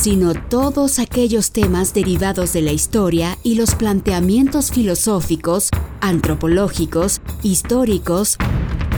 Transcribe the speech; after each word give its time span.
sino 0.00 0.32
todos 0.32 0.98
aquellos 0.98 1.50
temas 1.50 1.92
derivados 1.92 2.54
de 2.54 2.62
la 2.62 2.72
historia 2.72 3.36
y 3.42 3.56
los 3.56 3.74
planteamientos 3.74 4.70
filosóficos, 4.70 5.68
antropológicos, 6.00 7.20
históricos, 7.42 8.38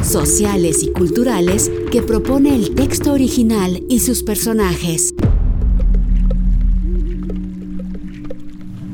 sociales 0.05 0.85
y 0.85 0.93
culturales 0.93 1.73
que 1.91 2.03
propone 2.03 2.55
el 2.55 2.77
texto 2.77 3.13
original 3.13 3.83
y 3.89 3.99
sus 3.99 4.23
personajes. 4.23 5.13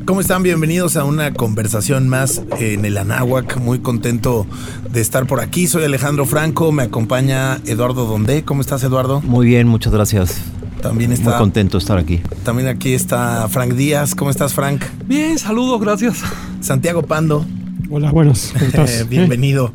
¿Cómo 0.07 0.23
están? 0.23 0.43
Bienvenidos 0.43 0.97
a 0.97 1.05
una 1.05 1.35
conversación 1.35 2.09
más 2.09 2.41
en 2.59 2.87
el 2.87 2.97
Anáhuac. 2.97 3.59
Muy 3.59 3.81
contento 3.81 4.47
de 4.91 5.03
estar 5.03 5.27
por 5.27 5.41
aquí. 5.41 5.67
Soy 5.67 5.85
Alejandro 5.85 6.25
Franco, 6.25 6.73
me 6.73 6.85
acompaña 6.85 7.61
Eduardo 7.67 8.07
Dondé. 8.07 8.47
¿Cómo 8.47 8.63
estás, 8.63 8.83
Eduardo? 8.83 9.21
Muy 9.21 9.47
bien, 9.47 9.69
muchas 9.69 9.93
gracias. 9.93 10.41
También 10.81 11.13
está. 11.13 11.31
Muy 11.31 11.39
contento 11.39 11.79
de 11.79 11.83
estar 11.83 11.99
aquí. 11.99 12.21
También 12.45 12.69
aquí 12.69 12.95
está 12.95 13.49
Frank 13.49 13.75
Díaz. 13.75 14.15
¿Cómo 14.15 14.31
estás, 14.31 14.55
Frank? 14.55 14.83
Bien, 15.07 15.39
saludos, 15.39 15.81
gracias. 15.81 16.23
Santiago 16.61 17.03
Pando. 17.03 17.45
Hola, 17.91 18.11
buenos. 18.11 18.53
Eh, 18.75 19.05
bienvenido. 19.09 19.73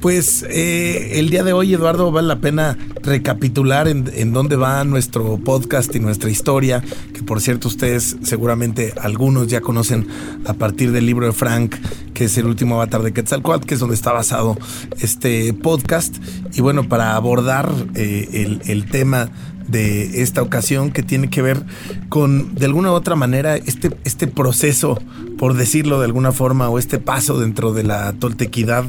Pues 0.00 0.44
eh, 0.48 1.18
el 1.18 1.30
día 1.30 1.42
de 1.42 1.52
hoy, 1.52 1.74
Eduardo, 1.74 2.12
vale 2.12 2.28
la 2.28 2.40
pena 2.40 2.76
recapitular 3.02 3.88
en, 3.88 4.10
en, 4.14 4.32
dónde 4.32 4.56
va 4.56 4.84
nuestro 4.84 5.38
podcast 5.38 5.94
y 5.96 5.98
nuestra 5.98 6.30
historia, 6.30 6.82
que 7.14 7.22
por 7.22 7.40
cierto 7.40 7.68
ustedes 7.68 8.16
seguramente 8.22 8.92
algunos 9.00 9.48
ya 9.48 9.60
conocen 9.60 10.06
a 10.46 10.54
partir 10.54 10.92
del 10.92 11.06
libro 11.06 11.26
de 11.26 11.32
Frank, 11.32 11.74
que 12.14 12.26
es 12.26 12.38
el 12.38 12.46
último 12.46 12.76
avatar 12.76 13.02
de 13.02 13.12
Quetzalcoatl, 13.12 13.66
que 13.66 13.74
es 13.74 13.80
donde 13.80 13.96
está 13.96 14.12
basado 14.12 14.56
este 15.00 15.52
podcast. 15.54 16.16
Y 16.54 16.60
bueno, 16.60 16.88
para 16.88 17.16
abordar 17.16 17.72
eh, 17.94 18.28
el, 18.32 18.60
el 18.66 18.86
tema 18.90 19.30
de 19.68 20.22
esta 20.22 20.42
ocasión 20.42 20.90
que 20.90 21.02
tiene 21.02 21.30
que 21.30 21.42
ver 21.42 21.62
con, 22.08 22.54
de 22.54 22.66
alguna 22.66 22.90
u 22.90 22.94
otra 22.94 23.16
manera, 23.16 23.56
este, 23.56 23.90
este 24.04 24.26
proceso, 24.26 24.98
por 25.38 25.54
decirlo 25.54 25.98
de 25.98 26.06
alguna 26.06 26.32
forma, 26.32 26.68
o 26.68 26.78
este 26.78 26.98
paso 26.98 27.38
dentro 27.38 27.72
de 27.72 27.84
la 27.84 28.12
toltequidad 28.14 28.84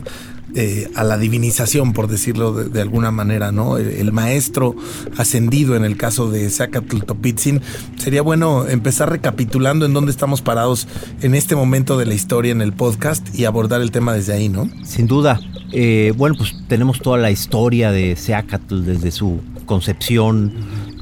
eh, 0.56 0.90
a 0.96 1.04
la 1.04 1.20
divinización, 1.20 1.94
por 1.94 2.08
decirlo 2.08 2.54
de, 2.54 2.82
alguna 2.82 3.12
manera, 3.12 3.52
¿no? 3.52 3.78
El, 3.78 4.12
maestro 4.12 4.76
ascendido 5.16 5.76
en 5.76 5.86
el 5.86 5.96
caso 5.96 6.32
de 6.32 6.50
Zacatl 6.50 7.02
Topitzin. 7.02 7.62
Sería 7.98 8.24
bueno 8.24 8.68
empezar 8.68 9.12
recapitulando 9.12 9.86
en 9.86 9.94
dónde 9.94 10.10
estamos 10.12 10.42
parados 10.42 10.88
en 11.22 11.36
este 11.36 11.56
momento 11.56 12.00
de 12.00 12.08
la 12.08 12.16
historia 12.16 12.52
en 12.52 12.62
el 12.62 12.74
podcast 12.74 13.28
y 13.36 13.46
abordar 13.46 13.82
el 13.82 13.92
tema 13.92 14.14
desde 14.14 14.34
ahí, 14.34 14.50
¿no? 14.50 14.68
Sin 14.84 15.06
duda. 15.06 15.40
Eh, 15.72 16.14
bueno, 16.18 16.36
pues 16.36 16.56
tenemos 16.68 17.00
toda 17.00 17.20
la 17.20 17.30
historia 17.30 17.92
de 17.92 18.16
Seacatl 18.16 18.84
desde 18.86 19.12
su 19.12 19.42
concepción, 19.70 20.52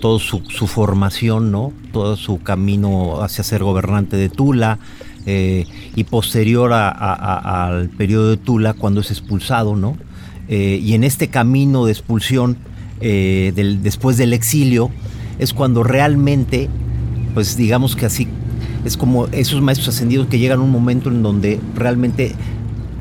toda 0.01 0.19
su, 0.19 0.67
formación, 0.67 1.51
¿no? 1.51 1.71
Todo 1.93 2.17
su 2.17 2.39
camino 2.39 3.21
hacia 3.21 3.45
ser 3.45 3.63
gobernante 3.63 4.17
de 4.17 4.27
Tula. 4.29 4.77
Eh, 5.29 5.65
y 5.95 6.05
posterior 6.05 6.71
a, 6.71 6.87
al 7.67 7.89
periodo 7.89 8.29
de 8.29 8.37
Tula, 8.37 8.73
cuando 8.73 9.01
es 9.01 9.11
expulsado, 9.11 9.75
¿no? 9.75 9.97
Eh, 10.47 10.79
y 10.81 10.93
en 10.93 11.03
este 11.03 11.27
camino 11.29 11.85
de 11.85 11.91
expulsión, 11.91 12.57
eh, 13.01 13.51
después 13.81 14.17
del 14.17 14.33
exilio, 14.33 14.89
es 15.39 15.53
cuando 15.53 15.83
realmente, 15.83 16.69
pues 17.33 17.57
digamos 17.57 17.95
que 17.95 18.05
así, 18.05 18.27
es 18.85 18.95
como 18.95 19.27
esos 19.27 19.61
maestros 19.61 19.89
ascendidos 19.89 20.27
que 20.27 20.39
llegan 20.39 20.59
a 20.59 20.63
un 20.63 20.71
momento 20.71 21.09
en 21.09 21.23
donde 21.23 21.59
realmente 21.75 22.33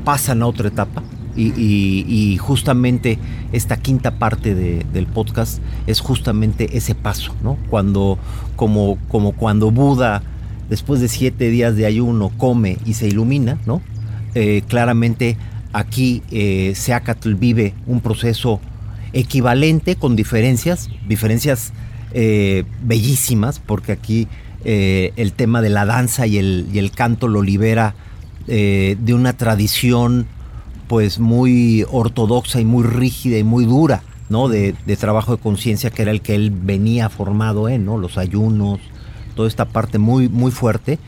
pasan 0.03 0.41
a 0.41 0.47
otra 0.47 0.67
etapa, 0.67 1.01
y, 1.37 2.37
justamente 2.37 3.19
esta 3.51 3.77
quinta 3.77 4.17
parte 4.19 4.55
de, 4.55 4.85
del 4.91 5.05
podcast 5.05 5.59
es 5.85 5.99
justamente 5.99 6.77
ese 6.77 6.95
paso, 6.95 7.33
¿no? 7.43 7.57
Cuando, 7.69 8.17
como, 8.55 8.97
como 9.07 9.33
cuando 9.33 9.71
Buda, 9.71 10.23
después 10.69 10.99
de 10.99 11.07
siete 11.07 11.49
días 11.49 11.75
de 11.75 11.85
ayuno, 11.85 12.31
come 12.37 12.77
y 12.85 12.93
se 12.93 13.07
ilumina, 13.07 13.57
¿no? 13.65 13.81
Eh, 14.35 14.63
claramente 14.67 15.37
aquí 15.73 16.23
eh, 16.31 16.73
Seacatl 16.75 17.35
vive 17.35 17.73
un 17.85 18.01
proceso 18.01 18.59
equivalente 19.13 19.95
con 19.95 20.15
diferencias, 20.15 20.89
diferencias 21.07 21.71
eh, 22.13 22.63
bellísimas, 22.83 23.59
porque 23.59 23.91
aquí 23.91 24.27
eh, 24.65 25.13
el 25.15 25.33
tema 25.33 25.61
de 25.61 25.69
la 25.69 25.85
danza 25.85 26.27
y 26.27 26.37
el, 26.37 26.67
y 26.73 26.79
el 26.79 26.91
canto 26.91 27.27
lo 27.27 27.41
libera 27.41 27.95
de 28.47 29.13
una 29.13 29.33
tradición 29.33 30.25
pues 30.87 31.19
muy 31.19 31.85
ortodoxa 31.91 32.59
y 32.59 32.65
muy 32.65 32.83
rígida 32.83 33.37
y 33.37 33.43
muy 33.43 33.65
dura, 33.65 34.03
¿no? 34.29 34.47
De, 34.47 34.73
trabajo 34.99 35.35
de 35.35 35.41
conciencia 35.41 35.89
que 35.89 36.01
era 36.01 36.11
el 36.11 36.21
que 36.21 36.35
él 36.35 36.51
venía 36.51 37.09
formado 37.09 37.69
en, 37.69 37.85
¿no? 37.85 37.97
Los 37.97 38.17
ayunos, 38.17 38.79
toda 39.35 39.47
esta 39.47 39.65
parte 39.65 39.99
muy, 39.99 40.29
muy 40.29 40.51
fuerte. 40.51 40.99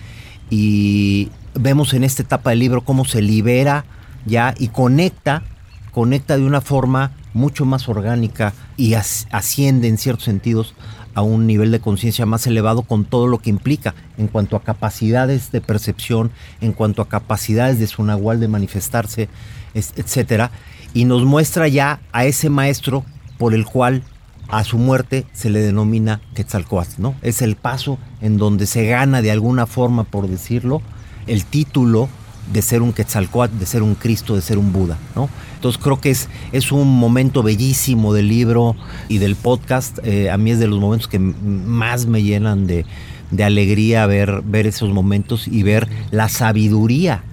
Y 0.50 1.30
vemos 1.54 1.94
en 1.94 2.04
esta 2.04 2.24
etapa 2.24 2.52
del 2.52 2.60
libro 2.60 2.82
cómo 2.82 3.06
se 3.06 3.22
libera 3.22 3.86
ya 4.26 4.54
y 4.58 4.68
conecta, 4.68 5.44
conecta 5.92 6.38
de 6.38 6.44
una 6.44 6.62
forma 6.62 7.12
mucho 7.34 7.66
más 7.66 7.88
orgánica 7.88 8.54
y 8.76 8.96
asciende 8.96 9.88
en 9.88 9.98
ciertos 9.98 10.26
sentidos 10.26 10.74
a 11.16 11.22
un 11.22 11.48
nivel 11.48 11.72
de 11.72 11.80
conciencia 11.80 12.26
más 12.26 12.46
elevado 12.48 12.84
con 12.84 13.06
todo 13.06 13.28
lo 13.28 13.40
que 13.40 13.50
implica 13.50 13.94
en 14.18 14.28
cuanto 14.28 14.56
a 14.56 14.64
capacidades 14.64 15.52
de 15.52 15.62
percepción, 15.62 16.32
en 16.62 16.74
cuanto 16.74 17.02
a 17.02 17.10
capacidades 17.10 17.80
de 17.80 17.88
su 17.88 18.04
nahual 18.04 18.40
de 18.40 18.48
manifestarse, 18.48 19.30
etcétera, 19.74 20.52
y 20.94 21.06
nos 21.06 21.24
muestra 21.26 21.68
ya 21.68 22.00
a 22.12 22.26
ese 22.26 22.50
maestro 22.50 23.06
por 23.38 23.54
el 23.54 23.66
cual 23.66 24.04
a 24.50 24.64
su 24.64 24.78
muerte 24.78 25.26
se 25.32 25.50
le 25.50 25.60
denomina 25.60 26.22
Quetzalcoatl, 26.34 27.02
¿no? 27.02 27.16
Es 27.22 27.42
el 27.42 27.56
paso 27.56 28.00
en 28.22 28.38
donde 28.38 28.66
se 28.66 28.86
gana 28.86 29.22
de 29.22 29.32
alguna 29.32 29.68
forma, 29.68 30.04
por 30.04 30.28
decirlo, 30.28 30.82
el 31.28 31.46
título 31.46 32.10
de 32.52 32.64
ser 32.64 32.82
un 32.82 32.94
Quetzalcoatl, 32.94 33.60
de 33.60 33.66
ser 33.68 33.84
un 33.84 33.94
Cristo, 33.94 34.36
de 34.36 34.42
ser 34.42 34.58
un 34.58 34.74
Buda, 34.74 34.98
¿no? 35.16 35.30
Entonces 35.56 35.80
creo 35.82 36.02
que 36.02 36.10
es, 36.10 36.30
es 36.52 36.72
un 36.72 37.00
momento 37.00 37.44
bellísimo 37.44 38.14
del 38.14 38.28
libro 38.28 38.76
y 39.08 39.20
del 39.20 39.36
podcast. 39.36 40.00
Eh, 40.04 40.32
a 40.32 40.38
mí 40.38 40.52
es 40.52 40.60
de 40.60 40.68
los 40.68 40.80
momentos 40.80 41.08
que 41.08 41.20
más 41.20 42.08
me 42.08 42.24
llenan 42.24 42.66
de, 42.66 42.86
de 43.30 43.44
alegría 43.44 44.08
ver, 44.08 44.42
ver 44.44 44.66
esos 44.66 44.90
momentos 44.90 45.48
y 45.48 45.62
ver 45.62 45.88
la 46.10 46.28
sabiduría 46.28 47.24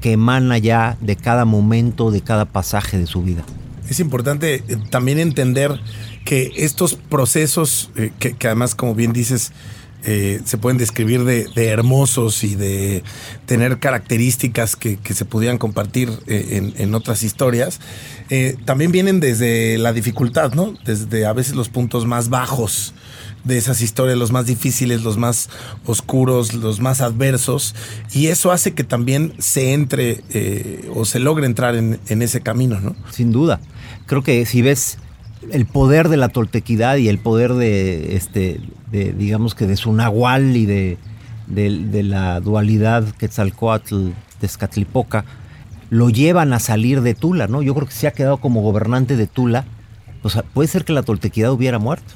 que 0.00 0.12
emana 0.12 0.58
ya 0.58 0.96
de 1.00 1.16
cada 1.16 1.44
momento, 1.44 2.10
de 2.10 2.20
cada 2.20 2.44
pasaje 2.44 2.98
de 2.98 3.06
su 3.06 3.22
vida. 3.22 3.44
Es 3.88 4.00
importante 4.00 4.56
eh, 4.68 4.76
también 4.90 5.18
entender 5.18 5.80
que 6.24 6.52
estos 6.56 6.94
procesos, 6.94 7.90
eh, 7.96 8.10
que, 8.18 8.36
además, 8.46 8.74
como 8.74 8.94
bien 8.94 9.12
dices, 9.12 9.52
eh, 10.04 10.40
se 10.44 10.58
pueden 10.58 10.78
describir 10.78 11.24
de, 11.24 11.48
hermosos 11.56 12.44
y 12.44 12.54
de 12.54 13.02
tener 13.46 13.78
características 13.78 14.76
que, 14.76 14.98
se 15.02 15.24
pudieran 15.24 15.58
compartir 15.58 16.10
en, 16.26 16.94
otras 16.94 17.24
historias, 17.24 17.80
también 18.64 18.92
vienen 18.92 19.18
desde 19.18 19.76
la 19.76 19.92
dificultad, 19.92 20.52
¿no? 20.52 20.74
Desde 20.84 21.26
a 21.26 21.32
veces 21.32 21.56
los 21.56 21.68
puntos 21.68 22.06
más 22.06 22.28
bajos 22.28 22.94
de 23.48 23.58
esas 23.58 23.80
historias, 23.80 24.18
los 24.18 24.30
más 24.30 24.46
difíciles, 24.46 25.02
los 25.02 25.16
más 25.16 25.48
oscuros, 25.86 26.54
los 26.54 26.80
más 26.80 27.00
adversos, 27.00 27.74
y 28.12 28.26
eso 28.26 28.52
hace 28.52 28.74
que 28.74 28.84
también 28.84 29.32
se 29.38 29.72
entre 29.72 30.22
eh, 30.30 30.88
o 30.94 31.04
se 31.04 31.18
logre 31.18 31.46
entrar 31.46 31.74
en, 31.74 31.98
ese 32.22 32.40
camino, 32.42 32.78
¿no? 32.80 32.94
Sin 33.10 33.32
duda. 33.32 33.58
Creo 34.06 34.22
que 34.22 34.44
si 34.46 34.62
ves 34.62 34.98
el 35.50 35.66
poder 35.66 36.08
de 36.08 36.18
la 36.18 36.28
toltequidad 36.28 36.96
y 36.98 37.08
el 37.08 37.18
poder 37.18 37.54
de, 37.54 38.16
este, 38.16 38.60
de 38.92 39.12
digamos 39.12 39.54
que 39.54 39.66
de 39.66 39.76
su 39.76 39.92
nahual 39.92 40.54
y 40.56 40.66
de, 40.66 40.98
de, 41.46 41.70
de 41.70 42.02
la 42.02 42.40
dualidad 42.40 43.04
Quetzalcoatl, 43.16 44.10
Tezcatlipoca, 44.40 45.24
lo 45.90 46.10
llevan 46.10 46.52
a 46.52 46.58
salir 46.58 47.00
de 47.00 47.14
Tula, 47.14 47.48
¿no? 47.48 47.62
Yo 47.62 47.74
creo 47.74 47.86
que 47.86 47.94
se 47.94 48.06
ha 48.06 48.12
quedado 48.12 48.36
como 48.36 48.60
gobernante 48.60 49.16
de 49.16 49.26
Tula. 49.26 49.64
O 50.22 50.28
sea, 50.28 50.42
puede 50.42 50.68
ser 50.68 50.84
que 50.84 50.92
la 50.92 51.02
toltequidad 51.02 51.50
hubiera 51.52 51.78
muerto. 51.78 52.12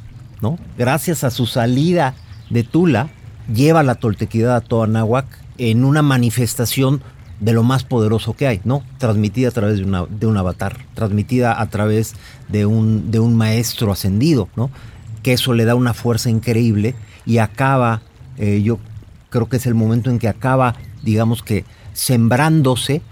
Gracias 0.76 1.24
a 1.24 1.30
su 1.30 1.46
salida 1.46 2.14
de 2.50 2.62
Tula, 2.62 3.08
lleva 3.52 3.82
la 3.82 3.94
toltequidad 3.94 4.56
a 4.56 4.60
toda 4.60 4.86
Nahuac 4.86 5.26
en 5.58 5.84
una 5.84 6.02
manifestación 6.02 7.02
de 7.40 7.52
lo 7.52 7.62
más 7.62 7.82
poderoso 7.84 8.34
que 8.34 8.46
hay, 8.46 8.60
¿no? 8.64 8.82
Transmitida 8.98 9.48
a 9.48 9.52
través 9.52 9.78
de, 9.78 10.26
un 10.26 10.36
avatar, 10.36 10.78
transmitida 10.94 11.60
a 11.60 11.66
través 11.68 12.14
de 12.48 12.66
un, 12.66 13.10
de 13.10 13.18
un 13.18 13.36
maestro 13.36 13.90
ascendido, 13.90 14.48
¿no? 14.54 14.70
Que 15.22 15.32
eso 15.32 15.52
le 15.52 15.64
da 15.64 15.74
una 15.74 15.94
fuerza 15.94 16.30
increíble 16.30 16.94
y 17.26 17.38
acaba 17.38 18.02
Eh, 18.38 18.62
yo 18.62 18.78
creo 19.30 19.48
que 19.48 19.56
es 19.56 19.66
el 19.66 19.74
momento 19.74 20.10
en 20.10 20.18
que 20.18 20.28
acaba, 20.28 20.74
digamos 21.02 21.42
que, 21.42 21.64
sembrándose 21.92 23.02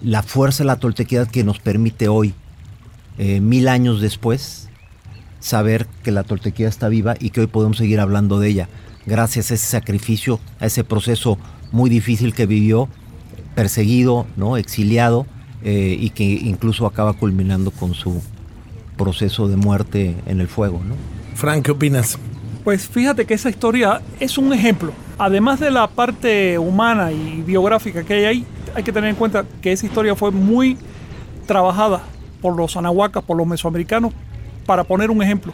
la 0.00 0.22
fuerza 0.22 0.62
de 0.62 0.68
la 0.68 0.76
toltequidad 0.76 1.28
que 1.28 1.44
nos 1.44 1.58
permite 1.58 2.08
hoy, 2.08 2.34
eh, 3.18 3.40
mil 3.40 3.68
años 3.68 4.00
después, 4.00 4.68
saber 5.44 5.86
que 6.02 6.10
la 6.10 6.24
toltequidad 6.24 6.70
está 6.70 6.88
viva 6.88 7.16
y 7.20 7.28
que 7.28 7.42
hoy 7.42 7.46
podemos 7.46 7.76
seguir 7.76 8.00
hablando 8.00 8.40
de 8.40 8.48
ella, 8.48 8.68
gracias 9.04 9.50
a 9.50 9.54
ese 9.54 9.66
sacrificio, 9.66 10.40
a 10.58 10.64
ese 10.64 10.84
proceso 10.84 11.36
muy 11.70 11.90
difícil 11.90 12.32
que 12.32 12.46
vivió, 12.46 12.88
perseguido, 13.54 14.26
¿no? 14.38 14.56
exiliado, 14.56 15.26
eh, 15.62 15.98
y 16.00 16.10
que 16.10 16.24
incluso 16.24 16.86
acaba 16.86 17.12
culminando 17.12 17.70
con 17.70 17.92
su 17.92 18.22
proceso 18.96 19.46
de 19.46 19.56
muerte 19.56 20.16
en 20.24 20.40
el 20.40 20.48
fuego. 20.48 20.80
¿no? 20.82 20.94
Frank, 21.34 21.66
¿qué 21.66 21.72
opinas? 21.72 22.18
Pues 22.64 22.88
fíjate 22.88 23.26
que 23.26 23.34
esa 23.34 23.50
historia 23.50 24.00
es 24.20 24.38
un 24.38 24.50
ejemplo. 24.54 24.94
Además 25.18 25.60
de 25.60 25.70
la 25.70 25.88
parte 25.88 26.58
humana 26.58 27.12
y 27.12 27.42
biográfica 27.42 28.02
que 28.02 28.14
hay 28.14 28.24
ahí, 28.24 28.46
hay 28.74 28.82
que 28.82 28.92
tener 28.92 29.10
en 29.10 29.16
cuenta 29.16 29.44
que 29.60 29.72
esa 29.72 29.84
historia 29.84 30.14
fue 30.14 30.30
muy 30.30 30.78
trabajada 31.46 32.02
por 32.40 32.56
los 32.56 32.78
anahuacas, 32.78 33.22
por 33.22 33.36
los 33.36 33.46
mesoamericanos, 33.46 34.14
para 34.64 34.84
poner 34.84 35.10
un 35.10 35.22
ejemplo 35.22 35.52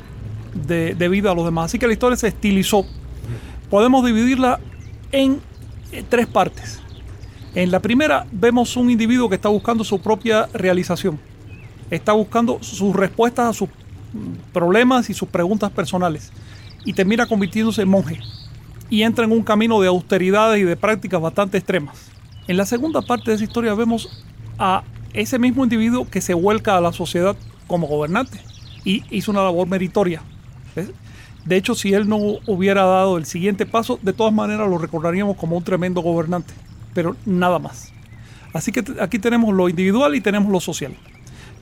de, 0.54 1.08
vida 1.08 1.30
a 1.30 1.34
los 1.34 1.44
demás. 1.44 1.66
Así 1.66 1.78
que 1.78 1.86
la 1.86 1.92
historia 1.92 2.16
se 2.16 2.28
estilizó. 2.28 2.84
Podemos 3.68 4.04
dividirla 4.04 4.60
en 5.12 5.40
eh, 5.92 6.04
tres 6.08 6.26
partes. 6.26 6.80
En 7.54 7.70
la 7.70 7.80
primera 7.80 8.26
vemos 8.30 8.76
un 8.76 8.90
individuo 8.90 9.28
que 9.28 9.34
está 9.34 9.48
buscando 9.48 9.84
su 9.84 10.00
propia 10.00 10.48
realización. 10.52 11.18
Está 11.90 12.12
buscando 12.12 12.58
sus 12.62 12.94
respuestas 12.94 13.48
a 13.48 13.52
sus 13.52 13.68
problemas 14.52 15.10
y 15.10 15.14
sus 15.14 15.28
preguntas 15.28 15.70
personales. 15.70 16.32
Y 16.84 16.92
termina 16.92 17.26
convirtiéndose 17.26 17.82
en 17.82 17.88
monje. 17.88 18.20
Y 18.88 19.02
entra 19.02 19.24
en 19.24 19.32
un 19.32 19.42
camino 19.42 19.80
de 19.80 19.88
austeridades 19.88 20.60
y 20.60 20.64
de 20.64 20.76
prácticas 20.76 21.20
bastante 21.20 21.58
extremas. 21.58 22.10
En 22.48 22.56
la 22.56 22.66
segunda 22.66 23.02
parte 23.02 23.30
de 23.30 23.36
esa 23.36 23.44
historia 23.44 23.74
vemos 23.74 24.24
a 24.58 24.82
ese 25.12 25.38
mismo 25.38 25.64
individuo 25.64 26.08
que 26.08 26.20
se 26.20 26.34
vuelca 26.34 26.76
a 26.76 26.80
la 26.80 26.92
sociedad 26.92 27.36
como 27.66 27.86
gobernante 27.86 28.40
y 28.84 29.04
hizo 29.10 29.30
una 29.30 29.42
labor 29.42 29.66
meritoria. 29.68 30.22
De 31.44 31.56
hecho, 31.56 31.74
si 31.74 31.94
él 31.94 32.08
no 32.08 32.16
hubiera 32.46 32.84
dado 32.84 33.16
el 33.16 33.24
siguiente 33.24 33.66
paso, 33.66 33.98
de 34.02 34.12
todas 34.12 34.32
maneras 34.32 34.68
lo 34.68 34.78
recordaríamos 34.78 35.36
como 35.36 35.56
un 35.56 35.64
tremendo 35.64 36.00
gobernante, 36.02 36.52
pero 36.94 37.16
nada 37.24 37.58
más. 37.58 37.92
Así 38.52 38.72
que 38.72 38.84
aquí 39.00 39.18
tenemos 39.18 39.54
lo 39.54 39.68
individual 39.68 40.14
y 40.14 40.20
tenemos 40.20 40.52
lo 40.52 40.60
social. 40.60 40.94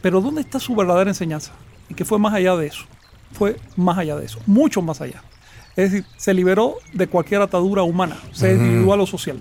Pero 0.03 0.20
¿dónde 0.20 0.41
está 0.41 0.59
su 0.59 0.75
verdadera 0.75 1.11
enseñanza? 1.11 1.53
Y 1.88 1.94
que 1.94 2.05
fue 2.05 2.19
más 2.19 2.35
allá 2.35 2.56
de 2.56 2.67
eso. 2.67 2.85
Fue 3.32 3.56
más 3.76 3.99
allá 3.99 4.17
de 4.17 4.25
eso, 4.25 4.41
mucho 4.47 4.82
más 4.82 5.00
allá. 5.00 5.23
Es 5.76 5.93
decir, 5.93 6.06
se 6.17 6.35
liberó 6.35 6.76
de 6.93 7.06
cualquier 7.06 7.41
atadura 7.41 7.82
humana, 7.82 8.17
sea 8.32 8.53
individual 8.53 9.00
o 9.00 9.06
social. 9.06 9.41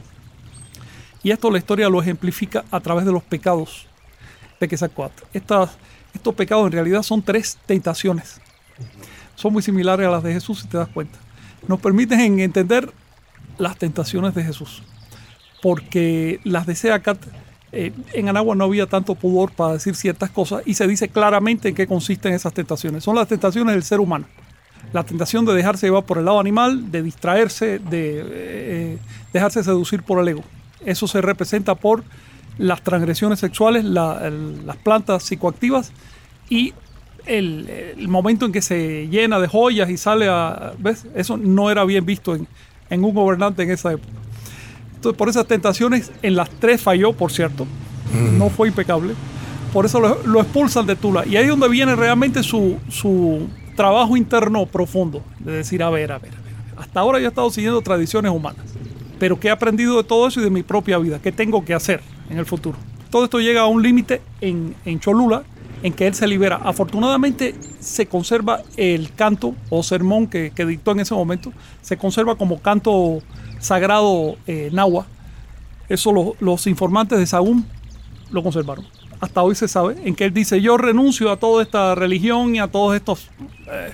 Y 1.24 1.32
esto 1.32 1.50
la 1.50 1.58
historia 1.58 1.90
lo 1.90 2.02
ejemplifica 2.02 2.64
a 2.70 2.80
través 2.80 3.06
de 3.06 3.12
los 3.12 3.24
pecados 3.24 3.88
de 4.60 4.68
Quetzalcóatl. 4.68 5.24
Estas, 5.34 5.72
estos 6.14 6.36
pecados 6.36 6.66
en 6.66 6.72
realidad 6.72 7.04
son 7.04 7.22
tres 7.22 7.58
tentaciones. 7.66 8.42
Son 9.36 9.54
muy 9.54 9.62
similares 9.62 10.08
a 10.08 10.10
las 10.10 10.24
de 10.24 10.34
Jesús, 10.34 10.62
si 10.62 10.68
te 10.68 10.78
das 10.78 10.88
cuenta. 10.88 11.18
Nos 11.68 11.80
permiten 11.80 12.40
entender 12.40 12.92
las 13.58 13.78
tentaciones 13.78 14.34
de 14.34 14.44
Jesús. 14.44 14.84
Porque 15.62 16.40
las 16.44 16.66
de 16.66 16.76
Seacat, 16.76 17.18
eh, 17.72 17.92
en 18.14 18.30
Anagua 18.30 18.56
no 18.56 18.64
había 18.64 18.86
tanto 18.86 19.16
pudor 19.16 19.52
para 19.52 19.74
decir 19.74 19.96
ciertas 19.96 20.30
cosas 20.30 20.64
y 20.66 20.76
se 20.76 20.88
dice 20.88 21.10
claramente 21.10 21.70
en 21.70 21.76
qué 21.76 21.88
consisten 21.88 22.34
esas 22.34 22.54
tentaciones. 22.54 23.04
Son 23.04 23.16
las 23.16 23.28
tentaciones 23.28 23.74
del 23.74 23.84
ser 23.84 24.00
humano. 24.00 24.26
La 24.94 25.04
tentación 25.04 25.46
de 25.46 25.54
dejarse 25.54 25.88
llevar 25.88 26.06
por 26.06 26.18
el 26.18 26.26
lado 26.26 26.40
animal, 26.40 26.92
de 26.92 27.04
distraerse, 27.04 27.80
de 27.80 28.24
eh, 28.26 28.98
dejarse 29.34 29.64
seducir 29.64 30.02
por 30.04 30.22
el 30.22 30.30
ego. 30.30 30.44
Eso 30.86 31.08
se 31.08 31.22
representa 31.22 31.76
por 31.76 32.04
las 32.58 32.82
transgresiones 32.82 33.40
sexuales, 33.40 33.84
las 33.86 34.78
plantas 34.84 35.24
psicoactivas 35.24 35.92
y 36.50 36.74
el, 37.26 38.08
momento 38.08 38.46
en 38.46 38.52
que 38.52 38.62
se 38.62 39.08
llena 39.10 39.40
de 39.40 39.48
joyas 39.48 39.90
y 39.90 39.98
sale 39.98 40.28
a... 40.30 40.74
¿Ves? 40.80 41.06
Eso 41.16 41.38
no 41.38 41.70
era 41.70 41.84
bien 41.84 42.06
visto 42.06 42.36
en, 42.36 43.04
un 43.04 43.14
gobernante 43.14 43.64
en 43.64 43.72
esa 43.72 43.94
época. 43.94 44.14
Entonces, 44.96 45.18
por 45.18 45.30
esas 45.30 45.46
tentaciones, 45.46 46.12
en 46.22 46.36
las 46.36 46.50
tres 46.50 46.82
falló, 46.82 47.14
por 47.14 47.32
cierto. 47.32 47.68
No 48.38 48.50
fue 48.50 48.70
impecable. 48.70 49.14
Por 49.74 49.86
eso 49.86 50.00
lo, 50.00 50.42
expulsan 50.42 50.86
de 50.88 50.96
Tula. 50.96 51.26
Y 51.28 51.36
ahí 51.36 51.44
es 51.44 51.50
donde 51.50 51.68
viene 51.68 51.96
realmente 51.96 52.42
su, 52.42 52.78
su 52.90 53.48
trabajo 53.76 54.16
interno 54.18 54.66
profundo. 54.66 55.22
De 55.40 55.52
decir, 55.52 55.84
a 55.84 55.90
ver, 55.90 56.12
a 56.14 56.20
ver, 56.20 56.32
a 56.32 56.42
ver. 56.42 56.54
Hasta 56.78 57.00
ahora 57.00 57.20
yo 57.20 57.26
he 57.26 57.30
estado 57.30 57.50
siguiendo 57.52 57.82
tradiciones 57.82 58.32
humanas. 58.32 58.66
Pero 59.20 59.40
¿qué 59.40 59.48
he 59.48 59.52
aprendido 59.52 59.98
de 59.98 60.04
todo 60.04 60.28
eso 60.28 60.40
y 60.40 60.44
de 60.44 60.50
mi 60.50 60.64
propia 60.64 60.98
vida? 60.98 61.20
¿Qué 61.20 61.32
tengo 61.32 61.64
que 61.66 61.74
hacer 61.74 62.02
en 62.30 62.38
el 62.38 62.46
futuro? 62.46 62.78
Todo 63.10 63.24
esto 63.24 63.40
llega 63.40 63.62
a 63.62 63.68
un 63.68 63.82
límite 63.82 64.22
en, 64.42 64.76
en 64.86 65.00
Cholula, 65.00 65.44
en 65.84 65.94
que 65.94 66.08
él 66.08 66.16
se 66.16 66.28
libera. 66.28 66.60
Afortunadamente 66.64 67.56
se 67.80 68.08
conserva 68.08 68.62
el 68.76 69.14
canto 69.14 69.56
o 69.70 69.84
sermón 69.84 70.28
que, 70.28 70.52
dictó 70.66 70.92
en 70.92 71.02
ese 71.02 71.14
momento, 71.14 71.54
se 71.82 71.98
conserva 71.98 72.36
como 72.36 72.60
canto 72.62 73.20
sagrado 73.60 74.38
eh, 74.48 74.70
nahua. 74.72 75.06
Eso 75.90 76.36
los 76.40 76.68
informantes 76.68 77.18
de 77.18 77.26
Sagún 77.26 77.66
lo 78.32 78.44
conservaron. 78.44 78.86
Hasta 79.20 79.42
hoy 79.42 79.56
se 79.56 79.68
sabe 79.68 79.96
en 80.04 80.16
que 80.16 80.26
él 80.26 80.34
dice, 80.34 80.62
yo 80.62 80.78
renuncio 80.78 81.32
a 81.32 81.38
toda 81.38 81.64
esta 81.64 81.96
religión 81.96 82.56
y 82.56 82.60
a 82.60 82.68
todos 82.68 82.96
estos 82.96 83.30
eh, 83.72 83.94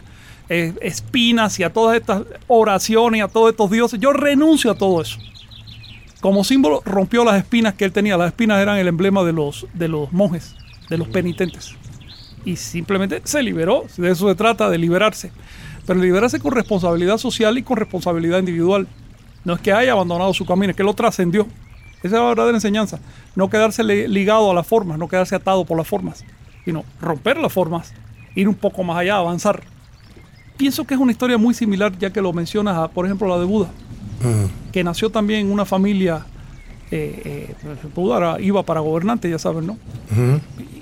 espinas 0.50 1.60
y 1.60 1.63
a 1.63 1.72
todas 1.72 1.98
estas 1.98 2.24
oraciones 2.48 3.19
y 3.19 3.22
a 3.22 3.28
todos 3.28 3.51
estos 3.51 3.72
dioses, 3.72 4.00
yo 4.00 4.13
renuncio 4.13 4.72
a 4.72 4.75
todo 4.75 5.01
eso. 5.01 5.18
Como 6.22 6.44
símbolo 6.44 6.81
rompió 6.86 7.25
las 7.25 7.36
espinas 7.36 7.74
que 7.74 7.86
él 7.86 7.92
tenía. 7.92 8.16
Las 8.16 8.28
espinas 8.28 8.62
eran 8.62 8.78
el 8.78 8.88
emblema 8.88 9.24
de 9.24 9.34
los, 9.34 9.68
de 9.74 9.90
los 9.90 10.12
monjes 10.13 10.56
de 10.90 10.98
los 10.98 11.07
penitentes. 11.07 11.75
Y 12.45 12.56
simplemente 12.56 13.22
se 13.24 13.42
liberó, 13.42 13.86
de 13.98 14.12
eso 14.12 14.30
se 14.30 14.36
trata, 14.36 14.69
de 14.69 14.78
liberarse. 14.78 15.31
Pero 15.86 16.00
liberarse 16.00 16.40
con 16.40 16.51
responsabilidad 16.51 17.18
social 17.18 17.57
y 17.57 17.63
con 17.63 17.78
responsabilidad 17.78 18.40
individual. 18.40 18.88
No 19.44 19.54
es 19.54 19.62
que 19.62 19.74
haya 19.74 19.92
abandonado 19.92 20.34
su 20.34 20.45
camino, 20.45 20.72
es 20.72 20.78
que 20.78 20.84
lo 20.84 20.94
trascendió. 20.94 21.48
Esa 21.98 22.07
es 22.07 22.12
la 22.13 22.22
verdadera 22.22 22.56
enseñanza. 22.56 23.00
No 23.36 23.50
quedarse 23.50 23.84
ligado 23.84 24.51
a 24.51 24.54
las 24.54 24.68
formas, 24.68 24.98
no 24.98 25.07
quedarse 25.07 25.36
atado 25.36 25.66
por 25.66 25.78
las 25.78 25.88
formas, 25.88 26.24
sino 26.63 26.84
romper 27.01 27.38
las 27.38 27.51
formas, 27.51 27.94
ir 28.36 28.48
un 28.48 28.56
poco 28.56 28.84
más 28.84 28.98
allá, 28.98 29.18
avanzar. 29.18 29.63
Pienso 30.57 30.83
que 30.85 30.94
es 30.94 31.00
una 31.00 31.11
historia 31.11 31.38
muy 31.38 31.53
similar, 31.53 31.97
ya 31.97 32.11
que 32.11 32.21
lo 32.21 32.31
mencionas, 32.31 32.77
a, 32.77 32.88
por 32.88 33.05
ejemplo, 33.05 33.27
la 33.27 33.39
de 33.39 33.45
Buda, 33.45 33.69
que 34.71 34.83
nació 34.83 35.09
también 35.09 35.42
en 35.42 35.51
una 35.51 35.66
familia 35.66 36.25
eh, 36.92 37.56
eh, 37.59 38.37
iba 38.42 38.63
para 38.63 38.80
gobernante, 38.80 39.30
ya 39.30 39.39
sabes, 39.39 39.63
¿no? 39.63 39.78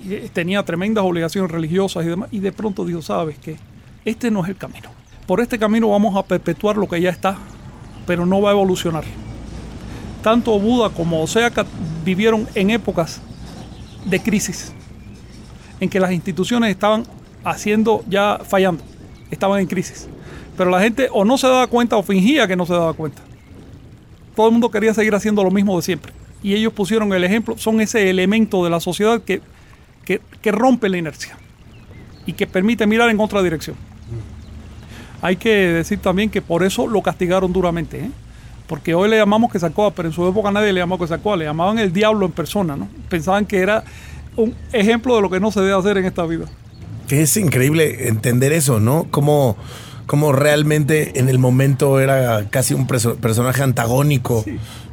Eh, 0.09 0.29
tenía 0.33 0.63
tremendas 0.63 1.05
obligaciones 1.05 1.49
religiosas 1.49 2.05
y 2.05 2.09
demás, 2.09 2.29
y 2.31 2.39
de 2.39 2.51
pronto 2.51 2.83
dijo, 2.83 3.01
sabes 3.01 3.37
que 3.37 3.57
este 4.03 4.29
no 4.29 4.43
es 4.43 4.49
el 4.49 4.57
camino. 4.57 4.89
Por 5.25 5.39
este 5.39 5.57
camino 5.57 5.89
vamos 5.89 6.17
a 6.17 6.23
perpetuar 6.23 6.75
lo 6.75 6.89
que 6.89 6.99
ya 6.99 7.09
está, 7.09 7.37
pero 8.05 8.25
no 8.25 8.41
va 8.41 8.49
a 8.49 8.53
evolucionar. 8.53 9.05
Tanto 10.21 10.59
Buda 10.59 10.89
como 10.89 11.21
Oseaca 11.21 11.65
vivieron 12.03 12.45
en 12.55 12.71
épocas 12.71 13.21
de 14.03 14.19
crisis, 14.21 14.73
en 15.79 15.89
que 15.89 15.99
las 15.99 16.11
instituciones 16.11 16.71
estaban 16.71 17.05
haciendo 17.45 18.03
ya 18.09 18.41
fallando, 18.43 18.83
estaban 19.31 19.59
en 19.59 19.67
crisis. 19.67 20.07
Pero 20.55 20.69
la 20.69 20.81
gente 20.81 21.07
o 21.11 21.25
no 21.25 21.37
se 21.37 21.47
daba 21.47 21.65
cuenta 21.67 21.97
o 21.97 22.03
fingía 22.03 22.47
que 22.47 22.55
no 22.55 22.65
se 22.65 22.73
daba 22.73 22.93
cuenta 22.93 23.21
todo 24.35 24.47
el 24.47 24.51
mundo 24.53 24.71
quería 24.71 24.93
seguir 24.93 25.13
haciendo 25.15 25.43
lo 25.43 25.51
mismo 25.51 25.75
de 25.75 25.83
siempre. 25.83 26.13
Y 26.43 26.55
ellos 26.55 26.73
pusieron 26.73 27.11
el 27.13 27.23
ejemplo, 27.23 27.57
son 27.57 27.81
ese 27.81 28.09
elemento 28.09 28.63
de 28.63 28.69
la 28.69 28.79
sociedad 28.79 29.21
que, 29.21 29.41
que, 30.05 30.51
rompe 30.51 30.89
la 30.89 30.97
inercia 30.97 31.37
y 32.25 32.33
que 32.33 32.47
permite 32.47 32.87
mirar 32.87 33.09
en 33.09 33.19
otra 33.19 33.43
dirección. 33.43 33.75
Hay 35.21 35.35
que 35.35 35.49
decir 35.49 35.99
también 35.99 36.29
que 36.29 36.41
por 36.41 36.63
eso 36.63 36.87
lo 36.87 37.01
castigaron 37.03 37.53
duramente, 37.53 38.05
¿eh? 38.05 38.11
porque 38.65 38.95
hoy 38.95 39.09
le 39.09 39.17
llamamos 39.17 39.51
que 39.51 39.59
sacó, 39.59 39.91
pero 39.91 40.09
en 40.09 40.13
su 40.13 40.27
época 40.27 40.49
nadie 40.49 40.73
le 40.73 40.79
llamó 40.79 40.97
que 40.97 41.05
sacó, 41.05 41.35
le 41.35 41.45
llamaban 41.45 41.77
el 41.77 41.93
diablo 41.93 42.25
en 42.25 42.31
persona, 42.31 42.75
¿no? 42.75 42.87
Pensaban 43.09 43.45
que 43.45 43.59
era 43.59 43.83
un 44.35 44.55
ejemplo 44.71 45.15
de 45.15 45.21
lo 45.21 45.29
que 45.29 45.39
no 45.39 45.51
se 45.51 45.59
debe 45.59 45.77
hacer 45.77 45.97
en 45.97 46.05
esta 46.05 46.25
vida. 46.25 46.45
Es 47.11 47.37
increíble 47.37 48.07
entender 48.07 48.53
eso, 48.53 48.79
¿no? 48.79 49.07
Como 49.11 49.57
como 50.11 50.33
realmente 50.33 51.17
en 51.19 51.29
el 51.29 51.39
momento 51.39 52.01
era 52.01 52.49
casi 52.49 52.73
un 52.73 52.85
personaje 52.85 53.63
antagónico 53.63 54.43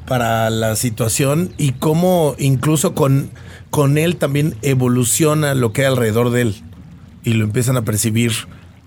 para 0.06 0.48
la 0.48 0.76
situación 0.76 1.52
y 1.58 1.72
cómo 1.72 2.36
incluso 2.38 2.94
con, 2.94 3.28
con 3.70 3.98
él 3.98 4.14
también 4.14 4.54
evoluciona 4.62 5.54
lo 5.54 5.72
que 5.72 5.80
hay 5.80 5.88
alrededor 5.88 6.30
de 6.30 6.42
él 6.42 6.62
y 7.24 7.32
lo 7.32 7.42
empiezan 7.42 7.76
a 7.76 7.82
percibir 7.82 8.30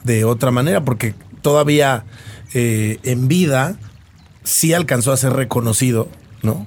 de 0.05 0.23
otra 0.23 0.51
manera 0.51 0.85
porque 0.85 1.15
todavía 1.41 2.05
eh, 2.53 2.99
en 3.03 3.27
vida 3.27 3.75
sí 4.45 4.73
alcanzó 4.73 5.11
a 5.11 5.17
ser 5.17 5.33
reconocido, 5.33 6.07
¿no? 6.43 6.65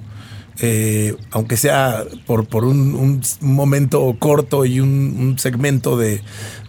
Eh, 0.59 1.15
aunque 1.31 1.57
sea 1.57 2.05
por, 2.25 2.45
por 2.47 2.63
un, 2.63 3.21
momento 3.41 4.15
corto 4.19 4.65
y 4.65 4.79
un, 4.79 5.35
segmento 5.37 5.97
de, 5.97 6.21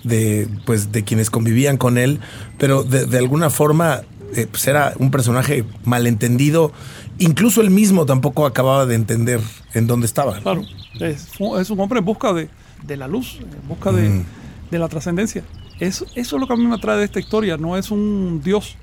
de, 0.03 0.49
pues, 0.65 0.91
de 0.91 1.05
quienes 1.05 1.31
convivían 1.31 1.77
con 1.77 1.97
él, 1.99 2.19
pero 2.59 2.83
de, 2.83 3.17
alguna 3.19 3.49
forma 3.49 4.03
eh, 4.35 4.49
pues 4.51 4.67
era 4.67 4.93
un 4.99 5.11
personaje 5.11 5.65
malentendido. 5.85 6.73
Incluso 7.19 7.61
él 7.61 7.71
mismo 7.71 8.07
tampoco 8.07 8.45
acababa 8.45 8.87
de 8.87 8.97
entender 8.97 9.41
en 9.73 9.87
dónde 9.87 10.07
estaba. 10.07 10.41
Claro, 10.41 10.63
es, 11.01 11.29
es 11.61 11.71
un 11.71 11.81
hombre 11.81 12.01
en 12.01 12.05
busca 12.05 12.33
de, 12.33 12.49
de 12.83 12.97
la 12.97 13.07
luz, 13.07 13.39
en 13.41 13.69
busca 13.69 13.93
de, 13.93 14.09
Mm. 14.09 14.25
de 14.71 14.79
la 14.79 14.89
trascendencia. 14.89 15.45
Eso, 15.79 16.07
eso 16.15 16.37
es 16.37 16.41
lo 16.41 16.47
que 16.47 16.55
a 16.55 16.57
mí 16.57 16.67
me 16.67 16.75
atrae 16.75 16.99
de 16.99 17.05
esta 17.05 17.21
historia. 17.21 17.57
No 17.57 17.77
es 17.77 17.91
un 17.91 18.41
Dios, 18.43 18.77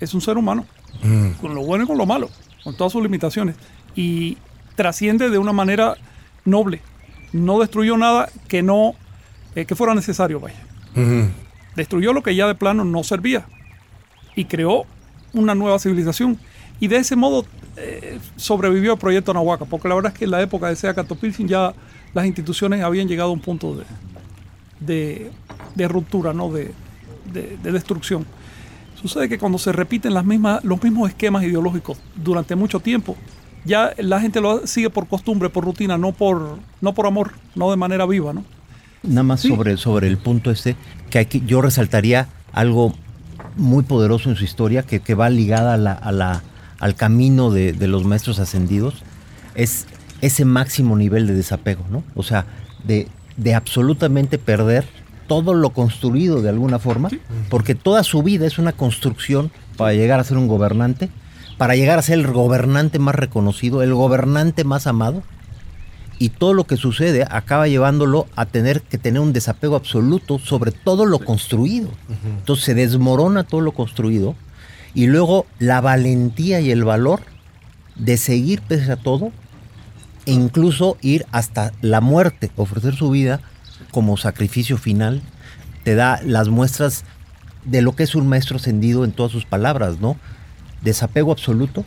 es 0.00 0.14
un 0.14 0.20
ser 0.20 0.36
humano, 0.36 0.66
Mm. 1.02 1.30
con 1.40 1.54
lo 1.54 1.62
bueno 1.62 1.84
y 1.84 1.86
con 1.86 1.96
lo 1.96 2.04
malo, 2.06 2.28
con 2.64 2.76
todas 2.76 2.92
sus 2.92 3.02
limitaciones. 3.02 3.54
Y 3.94 4.38
trasciende 4.76 5.30
de 5.30 5.38
una 5.38 5.52
manera 5.52 5.96
noble. 6.44 6.80
No 7.32 7.58
destruyó 7.60 7.96
nada 7.96 8.28
que 8.48 8.62
no 8.62 8.94
eh, 9.54 9.64
que 9.64 9.74
fuera 9.74 9.94
necesario, 9.94 10.40
vaya. 10.40 10.56
Destruyó 11.76 12.12
lo 12.12 12.22
que 12.22 12.34
ya 12.34 12.46
de 12.46 12.54
plano 12.54 12.84
no 12.84 13.02
servía 13.04 13.46
y 14.34 14.44
creó 14.44 14.84
una 15.32 15.54
nueva 15.54 15.78
civilización. 15.78 16.38
Y 16.80 16.88
de 16.88 16.96
ese 16.96 17.14
modo 17.16 17.44
eh, 17.76 18.18
sobrevivió 18.36 18.92
el 18.94 18.98
proyecto 18.98 19.32
Nahuaca, 19.34 19.64
porque 19.64 19.88
la 19.88 19.94
verdad 19.94 20.12
es 20.12 20.18
que 20.18 20.24
en 20.24 20.30
la 20.32 20.40
época 20.42 20.68
de 20.68 20.76
Sea 20.76 20.94
Catopilsin 20.94 21.46
ya 21.46 21.72
las 22.14 22.26
instituciones 22.26 22.82
habían 22.82 23.06
llegado 23.06 23.30
a 23.30 23.32
un 23.32 23.40
punto 23.40 23.76
de, 23.76 23.84
de, 24.80 25.30
de 25.74 25.88
ruptura, 25.88 26.32
¿no? 26.32 26.50
de, 26.50 26.72
de- 27.32 27.56
de 27.62 27.72
destrucción. 27.72 28.26
Sucede 29.00 29.28
que 29.28 29.38
cuando 29.38 29.58
se 29.58 29.72
repiten 29.72 30.12
las 30.14 30.24
mismas, 30.24 30.62
los 30.64 30.82
mismos 30.82 31.08
esquemas 31.08 31.42
ideológicos 31.44 31.98
durante 32.16 32.56
mucho 32.56 32.80
tiempo, 32.80 33.16
ya 33.64 33.92
la 33.98 34.20
gente 34.20 34.40
lo 34.40 34.66
sigue 34.66 34.90
por 34.90 35.06
costumbre, 35.06 35.48
por 35.50 35.64
rutina, 35.64 35.98
no 35.98 36.12
por, 36.12 36.58
no 36.80 36.94
por 36.94 37.06
amor, 37.06 37.32
no 37.54 37.70
de 37.70 37.76
manera 37.76 38.06
viva. 38.06 38.32
¿no? 38.32 38.44
Nada 39.02 39.22
más 39.22 39.40
Sí. 39.40 39.48
sobre, 39.48 39.76
sobre 39.76 40.08
el 40.08 40.18
punto 40.18 40.50
este, 40.50 40.76
que 41.10 41.18
hay 41.18 41.26
que- 41.26 41.40
yo 41.40 41.60
resaltaría 41.62 42.28
algo 42.52 42.94
muy 43.56 43.82
poderoso 43.84 44.30
en 44.30 44.36
su 44.36 44.44
historia, 44.44 44.82
que, 44.82 45.00
que 45.00 45.14
va 45.14 45.28
ligada 45.30 45.74
a 45.74 45.76
la, 45.76 45.92
a 45.92 46.12
la- 46.12 46.42
al 46.78 46.94
camino 46.94 47.50
de, 47.50 47.72
de 47.72 47.86
los 47.88 48.04
maestros 48.04 48.38
ascendidos, 48.38 49.02
es 49.54 49.86
ese 50.22 50.44
máximo 50.44 50.96
nivel 50.96 51.26
de 51.26 51.34
desapego, 51.34 51.84
¿no? 51.90 52.02
O 52.14 52.22
sea, 52.22 52.46
de, 52.84 53.08
de 53.36 53.54
absolutamente 53.54 54.38
perder 54.38 54.86
todo 55.26 55.54
lo 55.54 55.70
construido 55.70 56.42
de 56.42 56.48
alguna 56.48 56.78
forma, 56.78 57.08
porque 57.50 57.74
toda 57.74 58.02
su 58.02 58.22
vida 58.22 58.46
es 58.46 58.58
una 58.58 58.72
construcción 58.72 59.50
para 59.76 59.92
llegar 59.92 60.18
a 60.20 60.24
ser 60.24 60.36
un 60.38 60.48
gobernante, 60.48 61.08
para 61.60 61.76
llegar 61.76 61.98
a 61.98 62.02
ser 62.02 62.18
el 62.18 62.26
gobernante 62.26 62.98
más 62.98 63.14
reconocido, 63.14 63.82
el 63.82 63.92
gobernante 63.92 64.64
más 64.64 64.86
amado, 64.86 65.22
y 66.18 66.30
todo 66.30 66.54
lo 66.54 66.64
que 66.64 66.78
sucede 66.78 67.26
acaba 67.30 67.68
llevándolo 67.68 68.26
a 68.34 68.46
tener 68.46 68.80
que 68.80 68.96
tener 68.96 69.20
un 69.20 69.34
desapego 69.34 69.76
absoluto 69.76 70.38
sobre 70.38 70.72
todo 70.72 71.04
lo 71.04 71.18
construido. 71.18 71.90
Entonces 72.38 72.64
se 72.64 72.74
desmorona 72.74 73.44
todo 73.44 73.60
lo 73.60 73.72
construido 73.72 74.34
y 74.94 75.06
luego 75.08 75.44
la 75.58 75.82
valentía 75.82 76.62
y 76.62 76.70
el 76.70 76.82
valor 76.82 77.20
de 77.94 78.16
seguir 78.16 78.62
pese 78.62 78.92
a 78.92 78.96
todo 78.96 79.30
e 80.24 80.32
incluso 80.32 80.96
ir 81.02 81.26
hasta 81.30 81.72
la 81.82 82.00
muerte, 82.00 82.50
ofrecer 82.56 82.96
su 82.96 83.10
vida 83.10 83.42
como 83.90 84.16
sacrificio 84.16 84.78
final, 84.78 85.20
te 85.84 85.94
da 85.94 86.22
las 86.24 86.48
muestras 86.48 87.04
de 87.66 87.82
lo 87.82 87.94
que 87.94 88.04
es 88.04 88.14
un 88.14 88.28
maestro 88.28 88.56
ascendido 88.56 89.04
en 89.04 89.12
todas 89.12 89.30
sus 89.30 89.44
palabras, 89.44 90.00
¿no? 90.00 90.16
Desapego 90.82 91.32
absoluto 91.32 91.84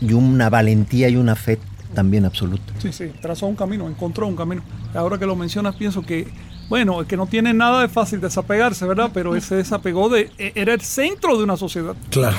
y 0.00 0.12
una 0.12 0.48
valentía 0.50 1.08
y 1.08 1.16
una 1.16 1.36
fe 1.36 1.58
también 1.94 2.24
absoluta. 2.24 2.72
Sí, 2.78 2.92
sí, 2.92 3.10
trazó 3.20 3.46
un 3.46 3.56
camino, 3.56 3.88
encontró 3.88 4.26
un 4.26 4.36
camino. 4.36 4.62
Ahora 4.94 5.18
que 5.18 5.26
lo 5.26 5.36
mencionas, 5.36 5.74
pienso 5.76 6.02
que, 6.02 6.28
bueno, 6.68 7.06
que 7.06 7.16
no 7.16 7.26
tiene 7.26 7.52
nada 7.52 7.82
de 7.82 7.88
fácil 7.88 8.20
desapegarse, 8.20 8.86
¿verdad? 8.86 9.10
Pero 9.12 9.34
ese 9.36 9.56
desapegó 9.56 10.08
de, 10.08 10.30
e- 10.38 10.52
era 10.54 10.72
el 10.72 10.80
centro 10.80 11.36
de 11.36 11.44
una 11.44 11.56
sociedad. 11.56 11.94
Claro. 12.10 12.36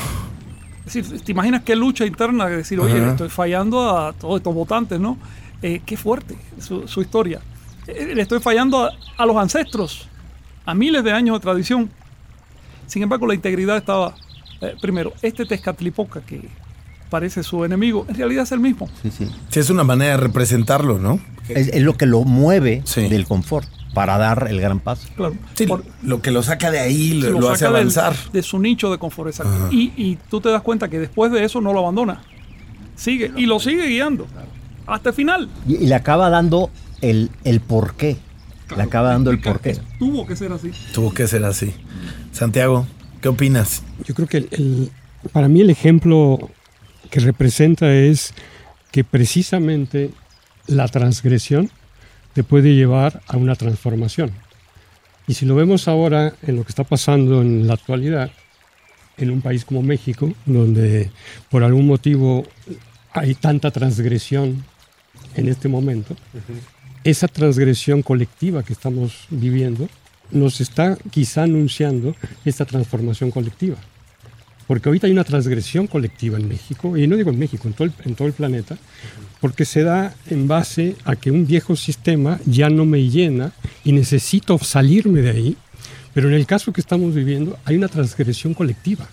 Es 0.85 0.93
decir, 0.93 1.21
¿te 1.21 1.31
imaginas 1.31 1.61
qué 1.63 1.75
lucha 1.75 2.05
interna 2.05 2.47
de 2.47 2.57
decir, 2.57 2.79
oye, 2.79 2.93
Ajá. 2.95 3.05
le 3.05 3.11
estoy 3.11 3.29
fallando 3.29 3.97
a 3.97 4.13
todos 4.13 4.37
estos 4.37 4.53
votantes, 4.53 4.99
¿no? 4.99 5.17
Eh, 5.61 5.81
qué 5.85 5.95
fuerte 5.95 6.37
su, 6.59 6.87
su 6.87 7.01
historia. 7.01 7.39
Eh, 7.87 8.13
le 8.15 8.21
estoy 8.21 8.39
fallando 8.39 8.85
a, 8.85 8.91
a 9.17 9.25
los 9.25 9.35
ancestros, 9.37 10.07
a 10.65 10.73
miles 10.73 11.03
de 11.03 11.11
años 11.11 11.35
de 11.35 11.39
tradición. 11.41 11.89
Sin 12.87 13.03
embargo, 13.03 13.27
la 13.27 13.35
integridad 13.35 13.77
estaba, 13.77 14.15
eh, 14.61 14.75
primero, 14.81 15.13
este 15.21 15.45
Tezcatlipoca 15.45 16.21
que 16.21 16.47
parece 17.09 17.43
su 17.43 17.65
enemigo, 17.65 18.05
en 18.07 18.15
realidad 18.15 18.43
es 18.43 18.51
el 18.53 18.59
mismo. 18.61 18.89
Sí, 19.01 19.11
sí. 19.11 19.29
Sí, 19.49 19.59
es 19.59 19.69
una 19.69 19.83
manera 19.83 20.11
de 20.11 20.17
representarlo, 20.17 20.97
¿no? 20.97 21.19
Es, 21.49 21.67
es 21.67 21.81
lo 21.81 21.97
que 21.97 22.05
lo 22.05 22.23
mueve 22.23 22.81
Sí. 22.85 23.07
del 23.09 23.25
confort 23.25 23.67
para 23.93 24.17
dar 24.17 24.47
el 24.49 24.61
gran 24.61 24.79
paso. 24.79 25.09
Claro. 25.17 25.35
Sí, 25.55 25.65
Por- 25.67 25.83
lo 26.03 26.21
que 26.21 26.31
lo 26.31 26.41
saca 26.43 26.71
de 26.71 26.79
ahí, 26.79 27.13
lo, 27.15 27.31
lo 27.31 27.39
lo 27.41 27.49
hace 27.49 27.65
del- 27.65 27.75
avanzar. 27.75 28.15
de 28.31 28.41
su 28.41 28.59
nicho 28.59 28.89
de 28.89 28.97
confort, 28.97 29.29
exacto. 29.29 29.67
Y, 29.71 29.91
y 29.97 30.17
tú 30.29 30.39
te 30.39 30.47
das 30.49 30.61
cuenta 30.61 30.87
que 30.89 30.99
después 30.99 31.31
de 31.33 31.43
eso 31.43 31.59
no 31.59 31.73
lo 31.73 31.79
abandona. 31.79 32.21
Sigue, 32.95 33.31
y 33.35 33.45
lo 33.47 33.59
sigue 33.59 33.87
guiando. 33.87 34.27
Hasta 34.87 35.09
el 35.09 35.15
final. 35.15 35.49
Y, 35.67 35.75
y 35.75 35.87
le 35.87 35.95
acaba 35.95 36.29
dando 36.29 36.69
el, 37.01 37.29
el 37.43 37.59
porqué. 37.59 38.17
Le 38.77 38.83
acaba 38.83 39.09
dando 39.09 39.31
el 39.31 39.41
porqué. 39.41 39.77
Tuvo 39.99 40.25
que 40.25 40.37
ser 40.37 40.53
así. 40.53 40.71
Tuvo 40.93 41.13
que 41.13 41.27
ser 41.27 41.43
así. 41.43 41.73
Santiago, 42.31 42.87
¿qué 43.21 43.29
opinas? 43.29 43.83
Yo 44.05 44.13
creo 44.15 44.27
que 44.27 44.37
el- 44.37 44.47
el- 44.51 44.91
para 45.31 45.47
mí 45.47 45.61
el 45.61 45.69
ejemplo 45.69 46.49
que 47.09 47.19
representa 47.19 47.93
es 47.93 48.33
que 48.91 49.03
precisamente 49.03 50.09
la 50.67 50.87
transgresión 50.87 51.69
te 52.33 52.43
puede 52.43 52.73
llevar 52.75 53.21
a 53.27 53.37
una 53.37 53.55
transformación. 53.55 54.31
Y 55.27 55.33
si 55.35 55.45
lo 55.45 55.55
vemos 55.55 55.87
ahora 55.87 56.33
en 56.41 56.55
lo 56.55 56.63
que 56.63 56.69
está 56.69 56.83
pasando 56.83 57.41
en 57.41 57.67
la 57.67 57.73
actualidad, 57.73 58.31
en 59.17 59.29
un 59.31 59.41
país 59.41 59.65
como 59.65 59.81
México, 59.81 60.33
donde 60.45 61.11
por 61.49 61.63
algún 61.63 61.85
motivo 61.87 62.45
hay 63.13 63.35
tanta 63.35 63.69
transgresión 63.71 64.63
en 65.35 65.47
este 65.47 65.67
momento, 65.67 66.15
esa 67.03 67.27
transgresión 67.27 68.01
colectiva 68.01 68.63
que 68.63 68.73
estamos 68.73 69.27
viviendo 69.29 69.87
nos 70.31 70.61
está 70.61 70.97
quizá 71.09 71.43
anunciando 71.43 72.15
esta 72.45 72.65
transformación 72.65 73.31
colectiva. 73.31 73.77
Porque 74.67 74.89
ahorita 74.89 75.07
hay 75.07 75.13
una 75.13 75.23
transgresión 75.23 75.87
colectiva 75.87 76.37
en 76.37 76.47
México, 76.47 76.97
y 76.97 77.07
no 77.07 77.17
digo 77.17 77.31
en 77.31 77.39
México, 77.39 77.67
en 77.67 77.73
todo 77.73 77.85
el, 77.85 77.93
en 78.05 78.15
todo 78.15 78.27
el 78.27 78.33
planeta, 78.33 78.77
porque 79.41 79.65
se 79.65 79.83
da 79.83 80.13
en 80.29 80.47
base 80.47 80.95
a 81.03 81.15
que 81.15 81.31
un 81.31 81.45
viejo 81.45 81.75
sistema 81.75 82.39
ya 82.45 82.69
no 82.69 82.85
me 82.85 83.09
llena 83.09 83.51
y 83.83 83.91
necesito 83.91 84.57
salirme 84.59 85.21
de 85.21 85.29
ahí. 85.31 85.57
Pero 86.13 86.29
en 86.29 86.35
el 86.35 86.45
caso 86.45 86.71
que 86.71 86.81
estamos 86.81 87.15
viviendo 87.15 87.57
hay 87.65 87.75
una 87.75 87.87
transgresión 87.87 88.53
colectiva. 88.53 89.09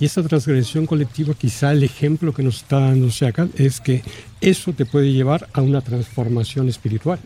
Y 0.00 0.06
esa 0.06 0.22
transgresión 0.22 0.86
colectiva, 0.86 1.34
quizá 1.34 1.72
el 1.72 1.84
ejemplo 1.84 2.34
que 2.34 2.42
nos 2.42 2.56
está 2.56 2.80
dando 2.80 3.10
Seacal 3.10 3.50
es 3.56 3.80
que 3.80 4.02
eso 4.40 4.72
te 4.72 4.86
puede 4.86 5.12
llevar 5.12 5.48
a 5.52 5.60
una 5.60 5.82
transformación 5.82 6.68
espiritual. 6.68 7.20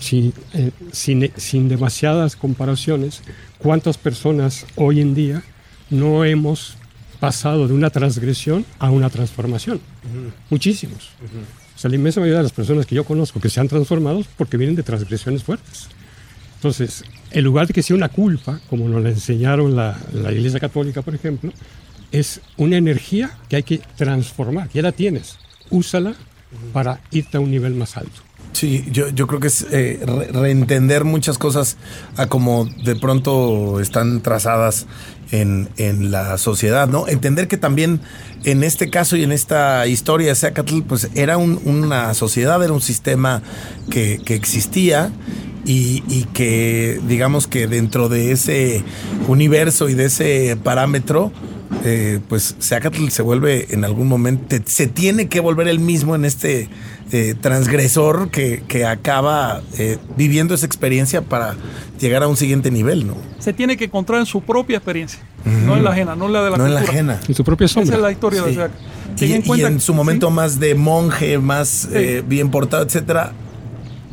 Sin, 0.00 0.32
eh, 0.54 0.70
sin, 0.92 1.30
sin 1.36 1.68
demasiadas 1.68 2.36
comparaciones, 2.36 3.22
¿cuántas 3.58 3.98
personas 3.98 4.66
hoy 4.76 5.00
en 5.00 5.14
día 5.14 5.42
no 5.90 6.24
hemos 6.24 6.76
pasado 7.20 7.66
de 7.66 7.74
una 7.74 7.90
transgresión 7.90 8.64
a 8.78 8.90
una 8.90 9.10
transformación? 9.10 9.80
Muchísimos. 10.50 11.10
O 11.74 11.78
sea, 11.78 11.90
la 11.90 11.96
inmensa 11.96 12.20
mayoría 12.20 12.38
de 12.38 12.44
las 12.44 12.52
personas 12.52 12.86
que 12.86 12.94
yo 12.94 13.04
conozco 13.04 13.40
que 13.40 13.50
se 13.50 13.60
han 13.60 13.68
transformado 13.68 14.24
porque 14.36 14.56
vienen 14.56 14.76
de 14.76 14.82
transgresiones 14.82 15.42
fuertes. 15.42 15.88
Entonces, 16.56 17.04
en 17.30 17.44
lugar 17.44 17.68
de 17.68 17.74
que 17.74 17.82
sea 17.82 17.94
una 17.94 18.08
culpa, 18.08 18.60
como 18.68 18.88
nos 18.88 19.02
la 19.02 19.10
enseñaron 19.10 19.76
la, 19.76 19.98
la 20.12 20.32
Iglesia 20.32 20.58
Católica, 20.58 21.02
por 21.02 21.14
ejemplo, 21.14 21.52
es 22.10 22.40
una 22.56 22.76
energía 22.76 23.36
que 23.48 23.56
hay 23.56 23.62
que 23.62 23.80
transformar, 23.96 24.68
que 24.68 24.76
ya 24.76 24.82
la 24.82 24.92
tienes. 24.92 25.38
Úsala 25.70 26.14
para 26.72 27.00
irte 27.10 27.36
a 27.36 27.40
un 27.40 27.50
nivel 27.50 27.74
más 27.74 27.96
alto. 27.96 28.22
Sí, 28.52 28.84
yo, 28.90 29.08
yo 29.10 29.26
creo 29.26 29.40
que 29.40 29.46
es 29.48 29.66
eh, 29.70 30.00
re- 30.04 30.32
reentender 30.32 31.04
muchas 31.04 31.38
cosas 31.38 31.76
a 32.16 32.26
como 32.26 32.64
de 32.84 32.96
pronto 32.96 33.78
están 33.80 34.20
trazadas 34.20 34.86
en, 35.30 35.68
en 35.76 36.10
la 36.10 36.38
sociedad, 36.38 36.88
¿no? 36.88 37.06
Entender 37.06 37.46
que 37.46 37.56
también 37.56 38.00
en 38.44 38.64
este 38.64 38.88
caso 38.90 39.16
y 39.16 39.22
en 39.22 39.30
esta 39.32 39.86
historia 39.86 40.28
de 40.28 40.34
Zacatl, 40.34 40.80
pues 40.82 41.08
era 41.14 41.36
un- 41.36 41.60
una 41.66 42.14
sociedad, 42.14 42.62
era 42.64 42.72
un 42.72 42.80
sistema 42.80 43.42
que, 43.90 44.20
que 44.24 44.34
existía 44.34 45.10
y, 45.64 46.02
y 46.08 46.24
que 46.32 46.98
digamos 47.06 47.46
que 47.46 47.66
dentro 47.66 48.08
de 48.08 48.32
ese 48.32 48.82
universo 49.28 49.88
y 49.88 49.94
de 49.94 50.06
ese 50.06 50.56
parámetro, 50.56 51.30
eh, 51.84 52.20
pues 52.28 52.56
Zacatl 52.60 53.08
se 53.08 53.22
vuelve 53.22 53.68
en 53.70 53.84
algún 53.84 54.08
momento, 54.08 54.56
se 54.64 54.86
tiene 54.86 55.28
que 55.28 55.40
volver 55.40 55.68
el 55.68 55.78
mismo 55.78 56.14
en 56.14 56.24
este 56.24 56.68
eh, 57.12 57.34
transgresor 57.40 58.30
que, 58.30 58.62
que 58.68 58.84
acaba 58.84 59.62
eh, 59.78 59.98
viviendo 60.16 60.54
esa 60.54 60.66
experiencia 60.66 61.22
para 61.22 61.56
llegar 62.00 62.22
a 62.22 62.28
un 62.28 62.36
siguiente 62.36 62.70
nivel, 62.70 63.06
¿no? 63.06 63.16
Se 63.38 63.52
tiene 63.52 63.76
que 63.76 63.84
encontrar 63.84 64.20
en 64.20 64.26
su 64.26 64.40
propia 64.40 64.76
experiencia, 64.78 65.20
no 65.44 65.76
en 65.76 65.84
la 65.84 65.90
ajena, 65.90 66.16
no 66.16 66.26
en 66.26 66.32
la 66.32 66.44
de 66.44 66.50
la 66.50 66.56
no 66.56 66.66
en 66.66 66.74
la 66.74 66.80
cultura. 66.80 66.98
ajena. 66.98 67.20
En 67.28 67.34
tu 67.34 67.44
propia 67.44 67.64
Esa 67.66 67.80
es 67.80 67.88
la 67.88 68.12
historia 68.12 68.42
de. 68.42 68.52
Isaac. 68.52 68.72
Y, 69.20 69.32
en 69.32 69.42
y 69.46 69.62
en 69.62 69.80
su 69.80 69.94
momento 69.94 70.28
sí, 70.28 70.34
más 70.34 70.60
de 70.60 70.74
monje, 70.74 71.38
más 71.38 71.88
eh, 71.92 72.22
bien 72.26 72.50
portado, 72.50 72.84
etcétera, 72.84 73.32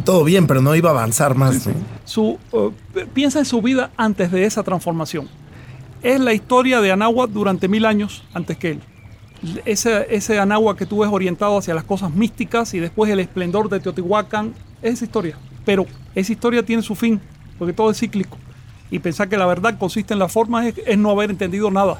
todo 0.03 0.23
bien, 0.23 0.47
pero 0.47 0.61
no 0.61 0.75
iba 0.75 0.89
a 0.89 0.93
avanzar 0.93 1.35
más. 1.35 1.67
¿no? 1.67 1.73
su, 2.05 2.39
piensa 3.13 3.39
en 3.39 3.45
su 3.45 3.61
vida 3.61 3.91
antes 3.97 4.31
de 4.31 4.45
esa 4.45 4.63
transformación. 4.63 5.27
Es 6.13 6.19
la 6.19 6.33
historia 6.33 6.81
de 6.81 6.91
Anáhuac 6.91 7.29
durante 7.31 7.67
mil 7.67 7.85
años 7.85 8.23
antes 8.33 8.57
que 8.57 8.71
él. 8.71 8.79
Ese, 9.65 10.07
ese 10.09 10.39
Anáhuac 10.39 10.77
que 10.77 10.85
tú 10.85 10.99
ves 10.99 11.09
orientado 11.11 11.57
hacia 11.57 11.73
las 11.73 11.83
cosas 11.83 12.11
místicas 12.11 12.73
y 12.73 12.79
después 12.79 13.11
el 13.11 13.19
esplendor 13.19 13.69
de 13.69 13.79
Teotihuacán, 13.79 14.53
es 14.81 14.93
esa 14.95 15.05
historia. 15.05 15.37
Pero 15.65 15.85
esa 16.15 16.31
historia 16.31 16.63
tiene 16.63 16.81
su 16.81 16.95
fin, 16.95 17.19
porque 17.59 17.73
todo 17.73 17.91
es 17.91 17.99
cíclico. 17.99 18.37
Y 18.91 18.99
pensar 18.99 19.27
que 19.29 19.37
la 19.37 19.45
verdad 19.45 19.77
consiste 19.77 20.13
en 20.13 20.19
las 20.19 20.31
formas 20.31 20.67
es, 20.67 20.75
es 20.85 20.97
no 20.97 21.09
haber 21.11 21.29
entendido 21.31 21.69
nada. 21.71 21.99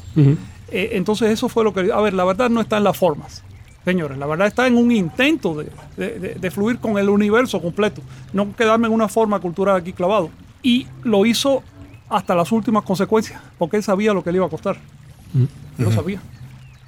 Eh, 0.71 0.89
entonces 0.93 1.29
eso 1.31 1.50
fue 1.50 1.63
lo 1.63 1.74
que... 1.74 1.91
A 1.91 2.00
ver, 2.01 2.13
la 2.13 2.24
verdad 2.25 2.50
no 2.50 2.62
está 2.62 2.77
en 2.77 2.83
las 2.83 2.97
formas, 2.97 3.43
señores. 3.83 4.17
La 4.17 4.25
verdad 4.27 4.47
está 4.47 4.65
en 4.67 4.77
un 4.77 4.91
intento 4.91 5.55
de, 5.55 5.69
de- 5.97 6.19
de- 6.19 6.33
de 6.35 6.51
fluir 6.51 6.77
con 6.79 6.97
el 6.97 7.09
universo 7.09 7.62
completo. 7.62 8.01
No 8.33 8.55
quedarme 8.55 8.88
en 8.88 8.93
una 8.93 9.07
forma 9.07 9.39
cultural 9.39 9.75
aquí 9.77 9.93
clavado. 9.93 10.29
Y 10.63 10.88
lo 11.03 11.25
hizo 11.25 11.63
hasta 12.09 12.35
las 12.35 12.51
últimas 12.51 12.83
consecuencias, 12.83 13.41
porque 13.57 13.77
él 13.77 13.83
sabía 13.83 14.13
lo 14.13 14.24
que 14.24 14.31
le 14.31 14.38
iba 14.38 14.45
a 14.45 14.50
costar. 14.50 14.77
Lo 15.77 15.91
sabía. 15.91 16.21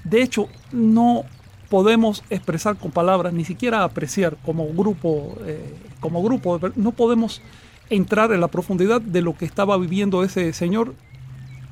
De 0.04 0.22
hecho, 0.22 0.48
no 0.72 1.24
podemos 1.70 2.24
expresar 2.30 2.78
con 2.78 2.92
palabras, 2.92 3.34
ni 3.34 3.44
siquiera 3.44 3.84
apreciar 3.84 4.38
como 4.46 4.68
grupo, 4.68 5.36
eh, 5.46 5.76
como 6.00 6.24
grupo, 6.24 6.60
no 6.76 6.92
podemos 6.92 7.42
entrar 7.90 8.32
en 8.32 8.42
la 8.42 8.48
profundidad 8.48 9.02
de 9.02 9.22
lo 9.22 9.36
que 9.36 9.46
estaba 9.46 9.78
viviendo 9.78 10.24
ese 10.24 10.54
señor 10.54 10.94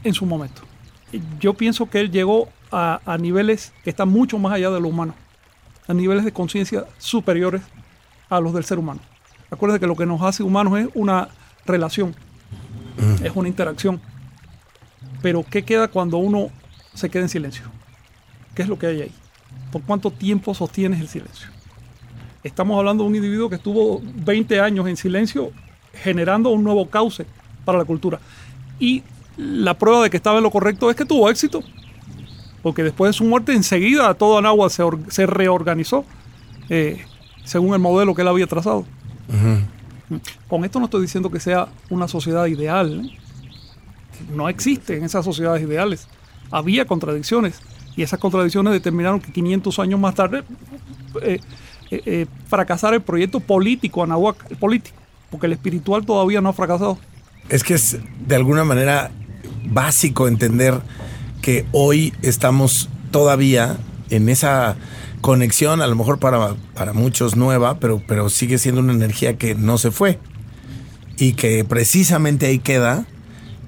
en 0.04 0.14
su 0.14 0.26
momento. 0.26 0.62
Yo 1.40 1.54
pienso 1.54 1.90
que 1.90 2.02
él 2.02 2.12
llegó 2.12 2.50
a, 2.72 3.00
a 3.06 3.18
niveles 3.18 3.74
que 3.84 3.90
están 3.90 4.10
mucho 4.10 4.38
más 4.38 4.54
allá 4.54 4.70
de 4.70 4.82
lo 4.82 4.90
humano, 4.90 5.14
a 5.88 5.94
niveles 5.94 6.26
de 6.26 6.34
conciencia 6.34 6.86
superiores 6.98 7.62
a 8.30 8.40
los 8.40 8.54
del 8.54 8.66
ser 8.66 8.80
humano. 8.80 9.00
Acuérdense 9.50 9.80
que 9.80 9.88
lo 9.88 9.96
que 9.96 10.06
nos 10.06 10.22
hace 10.22 10.44
humanos 10.44 10.78
es 10.80 10.90
una 10.94 11.30
relación, 11.66 12.16
es 13.24 13.32
una 13.36 13.48
interacción. 13.48 14.02
Pero 15.22 15.44
¿qué 15.50 15.64
queda 15.64 15.88
cuando 15.88 16.18
uno 16.18 16.50
se 16.94 17.10
queda 17.10 17.24
en 17.24 17.30
silencio? 17.30 17.66
¿Qué 18.54 18.62
es 18.62 18.68
lo 18.68 18.78
que 18.78 18.88
hay 18.88 19.02
ahí? 19.02 19.12
¿Por 19.72 19.82
cuánto 19.82 20.12
tiempo 20.12 20.54
sostienes 20.54 21.02
el 21.02 21.08
silencio? 21.08 21.48
Estamos 22.44 22.78
hablando 22.78 23.04
de 23.04 23.10
un 23.10 23.16
individuo 23.16 23.50
que 23.50 23.56
estuvo 23.56 24.02
20 24.04 24.60
años 24.60 24.88
en 24.88 24.98
silencio 24.98 25.52
generando 25.94 26.50
un 26.52 26.64
nuevo 26.64 26.90
cauce 26.90 27.26
para 27.66 27.78
la 27.78 27.86
cultura. 27.86 28.20
Y 28.80 29.04
la 29.38 29.78
prueba 29.78 30.04
de 30.04 30.10
que 30.10 30.18
estaba 30.18 30.38
en 30.38 30.44
lo 30.44 30.52
correcto 30.52 30.90
es 30.90 30.96
que 30.96 31.06
tuvo 31.06 31.30
éxito. 31.30 31.62
Porque 32.62 32.84
después 32.84 33.10
de 33.10 33.14
su 33.14 33.24
muerte 33.24 33.54
enseguida 33.54 34.14
todo 34.14 34.38
Anáhuac 34.38 34.70
se, 34.70 34.84
se 35.10 35.26
reorganizó 35.26 36.06
eh, 36.70 37.04
según 37.44 37.74
el 37.74 37.80
modelo 37.80 38.16
que 38.16 38.22
él 38.22 38.28
había 38.28 38.48
trazado. 38.48 38.86
Con 40.48 40.66
esto 40.66 40.80
no 40.80 40.86
estoy 40.86 41.02
diciendo 41.02 41.30
que 41.32 41.40
sea 41.40 41.68
una 41.90 42.08
sociedad 42.08 42.46
ideal. 42.46 43.12
No 44.34 44.50
existen 44.50 45.04
esas 45.04 45.26
sociedades 45.26 45.64
ideales. 45.64 46.08
Había 46.52 46.86
contradicciones 46.86 47.62
y 47.96 48.04
esas 48.04 48.20
contradicciones 48.20 48.74
determinaron 48.74 49.20
que 49.20 49.32
500 49.32 49.80
años 49.80 50.00
más 50.00 50.16
tarde 50.16 50.44
eh, 51.22 51.40
eh, 51.92 52.02
eh, 52.06 52.26
fracasara 52.48 52.96
el 52.96 53.02
proyecto 53.02 53.40
político 53.40 54.04
Anahuac, 54.04 54.50
el 54.50 54.58
político, 54.58 54.98
porque 55.30 55.48
el 55.48 55.54
espiritual 55.54 56.06
todavía 56.06 56.42
no 56.42 56.50
ha 56.50 56.54
fracasado. 56.54 56.98
Es 57.50 57.64
que 57.64 57.76
es 57.76 58.00
de 58.28 58.36
alguna 58.36 58.64
manera 58.64 59.12
básico 59.66 60.28
entender 60.28 60.80
que 61.42 61.66
hoy 61.72 62.14
estamos 62.22 62.90
todavía 63.12 63.78
en 64.10 64.30
esa 64.30 64.76
conexión, 65.22 65.82
a 65.82 65.88
lo 65.88 65.96
mejor 65.96 66.20
para, 66.20 66.56
para 66.74 66.94
muchos 66.94 67.36
nueva, 67.36 67.80
pero, 67.80 68.02
pero 68.08 68.30
sigue 68.30 68.58
siendo 68.58 68.82
una 68.82 68.94
energía 68.94 69.38
que 69.38 69.56
no 69.56 69.78
se 69.78 69.92
fue 69.92 70.20
y 71.18 71.34
que 71.34 71.64
precisamente 71.64 72.46
ahí 72.48 72.60
queda 72.60 73.06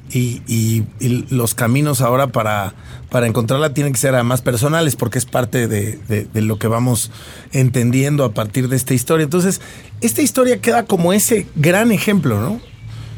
y, 0.10 0.42
y- 0.48 0.86
los 1.30 1.54
caminos 1.54 2.02
ahora 2.02 2.28
para, 2.28 2.74
para 3.10 3.28
encontrarla 3.28 3.74
tienen 3.74 3.92
que 3.94 4.00
ser 4.00 4.14
además 4.16 4.42
personales 4.42 4.96
porque 4.96 5.18
es 5.18 5.26
parte 5.26 5.68
de, 5.68 5.98
de- 6.08 6.26
de 6.26 6.42
lo 6.42 6.58
que 6.60 6.68
vamos 6.68 7.12
entendiendo 7.52 8.24
a 8.24 8.34
partir 8.34 8.70
de 8.70 8.76
esta 8.78 8.94
historia. 8.94 9.26
Entonces, 9.26 9.60
esta 10.02 10.22
historia 10.22 10.62
queda 10.62 10.86
como 10.86 11.12
ese 11.14 11.48
gran 11.56 11.92
ejemplo, 11.92 12.40
¿no? 12.40 12.62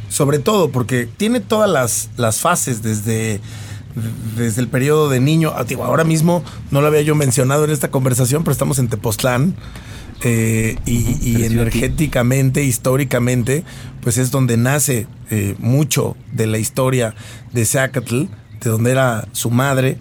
Sobre 0.10 0.40
todo 0.40 0.72
porque 0.72 1.08
tiene 1.18 1.40
todas 1.40 1.70
las, 1.70 2.10
las 2.18 2.40
fases 2.40 2.82
desde, 2.82 3.40
desde 4.36 4.62
el 4.62 4.68
periodo 4.68 5.10
de 5.10 5.20
niño. 5.20 5.54
Ah, 5.56 5.64
digo, 5.64 5.84
ahora 5.84 6.04
mismo 6.04 6.44
no 6.72 6.82
lo 6.82 6.88
había 6.88 7.02
yo 7.02 7.16
mencionado 7.16 7.66
en 7.66 7.72
esta 7.72 7.92
conversación, 7.92 8.44
pero 8.44 8.52
estamos 8.52 8.80
en 8.80 8.88
Tepoztlán. 8.88 9.56
eh, 10.24 10.76
y, 10.86 11.44
energéticamente, 11.44 12.64
históricamente, 12.64 13.64
pues 14.02 14.18
es 14.18 14.32
donde 14.32 14.58
nace 14.58 15.08
eh, 15.30 15.56
mucho 15.60 16.18
de 16.34 16.48
la 16.48 16.58
historia 16.58 17.16
de 17.54 17.66
Zacatl, 17.66 18.24
de 18.62 18.70
donde 18.70 18.92
era 18.92 19.28
su 19.32 19.50
madre, 19.50 19.98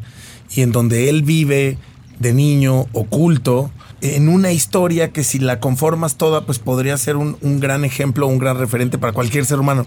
y 0.51 0.63
en 0.63 0.73
donde 0.73 1.09
él 1.09 1.23
vive 1.23 1.79
de 2.19 2.33
niño 2.33 2.87
oculto, 2.93 3.71
en 4.01 4.29
una 4.29 4.51
historia 4.51 5.13
que 5.13 5.23
si 5.23 5.39
la 5.39 5.61
conformas 5.61 6.17
toda, 6.17 6.47
pues 6.47 6.59
podría 6.59 6.97
ser 6.97 7.17
un, 7.17 7.37
un 7.41 7.61
gran 7.61 7.85
ejemplo, 7.85 8.27
un 8.27 8.39
gran 8.39 8.59
referente 8.59 8.99
para 8.99 9.13
cualquier 9.13 9.45
ser 9.45 9.61
humano. 9.61 9.87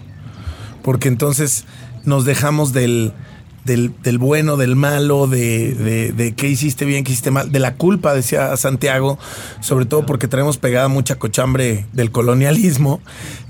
Porque 0.82 1.08
entonces 1.08 1.64
nos 2.04 2.24
dejamos 2.24 2.72
del, 2.72 3.12
del, 3.64 3.92
del 4.02 4.18
bueno, 4.18 4.56
del 4.56 4.76
malo, 4.76 5.26
de, 5.26 6.12
de, 6.14 6.34
qué 6.34 6.48
hiciste 6.48 6.84
bien, 6.84 7.04
qué 7.04 7.12
hiciste 7.12 7.30
mal, 7.30 7.52
de 7.52 7.58
la 7.58 7.74
culpa, 7.74 8.14
decía 8.14 8.56
Santiago, 8.56 9.18
sobre 9.60 9.84
todo 9.84 10.04
porque 10.04 10.28
traemos 10.28 10.58
pegada 10.58 10.88
mucha 10.88 11.16
cochambre 11.16 11.86
del 11.92 12.10
colonialismo. 12.10 13.00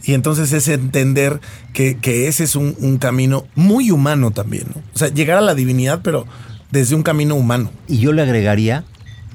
Y 0.05 0.14
entonces 0.14 0.53
es 0.53 0.68
entender 0.68 1.40
que, 1.72 1.96
que 1.96 2.29
ese 2.29 2.44
es 2.44 2.57
un, 2.57 2.77
un 2.81 2.98
camino 2.98 3.46
muy 3.55 3.90
humano 3.90 4.31
también. 4.31 4.64
¿no? 4.75 4.83
O 4.94 4.98
sea, 4.98 5.09
llegar 5.09 5.38
a 5.38 5.42
la 5.42 5.55
divinidad, 5.55 6.01
pero 6.03 6.27
desde 6.70 6.94
un 6.94 7.03
camino 7.03 7.37
humano. 7.37 7.70
Y 7.87 7.98
yo 7.98 8.12
le 8.12 8.22
agregaría 8.22 8.85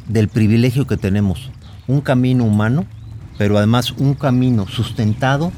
del 0.08 0.28
privilegio 0.28 0.88
que 0.88 0.98
tenemos, 0.98 1.52
un 1.88 2.02
camino 2.02 2.44
humano, 2.44 2.86
pero 3.38 3.58
además 3.58 3.92
un 3.92 4.14
camino 4.14 4.68
sustentado, 4.68 5.52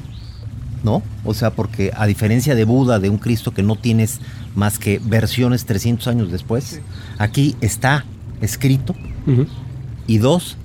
¿no? 0.82 1.02
O 1.24 1.34
sea, 1.34 1.50
porque 1.50 1.92
a 1.96 2.06
diferencia 2.06 2.54
de 2.54 2.64
Buda, 2.64 2.98
de 2.98 3.10
un 3.10 3.18
Cristo 3.18 3.52
que 3.52 3.62
no 3.62 3.76
tienes 3.76 4.20
más 4.54 4.78
que 4.78 5.00
versiones 5.04 5.64
300 5.64 6.06
años 6.08 6.30
después, 6.32 6.80
aquí 7.18 7.56
está 7.60 8.04
escrito, 8.40 8.94
y 10.06 10.18
dos, 10.18 10.56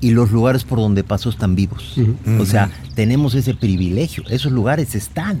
y 0.00 0.10
los 0.10 0.30
lugares 0.30 0.64
por 0.64 0.78
donde 0.78 1.04
pasó 1.04 1.30
están 1.30 1.54
vivos. 1.54 1.96
O 2.40 2.44
sea, 2.44 2.70
tenemos 2.94 3.34
ese 3.34 3.54
privilegio, 3.54 4.24
esos 4.28 4.52
lugares 4.52 4.94
están. 4.94 5.40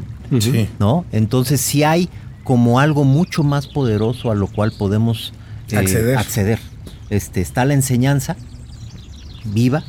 ¿no? 0.78 1.04
Entonces 1.12 1.60
sí 1.60 1.82
hay 1.84 2.08
como 2.44 2.80
algo 2.80 3.04
mucho 3.04 3.42
más 3.42 3.66
poderoso 3.66 4.30
a 4.30 4.34
lo 4.34 4.46
cual 4.46 4.72
podemos 4.72 5.32
eh, 5.70 5.76
Acceder. 5.76 6.16
acceder. 6.18 6.58
Este, 7.10 7.40
está 7.40 7.64
la 7.64 7.74
enseñanza 7.74 8.36
viva, 9.44 9.82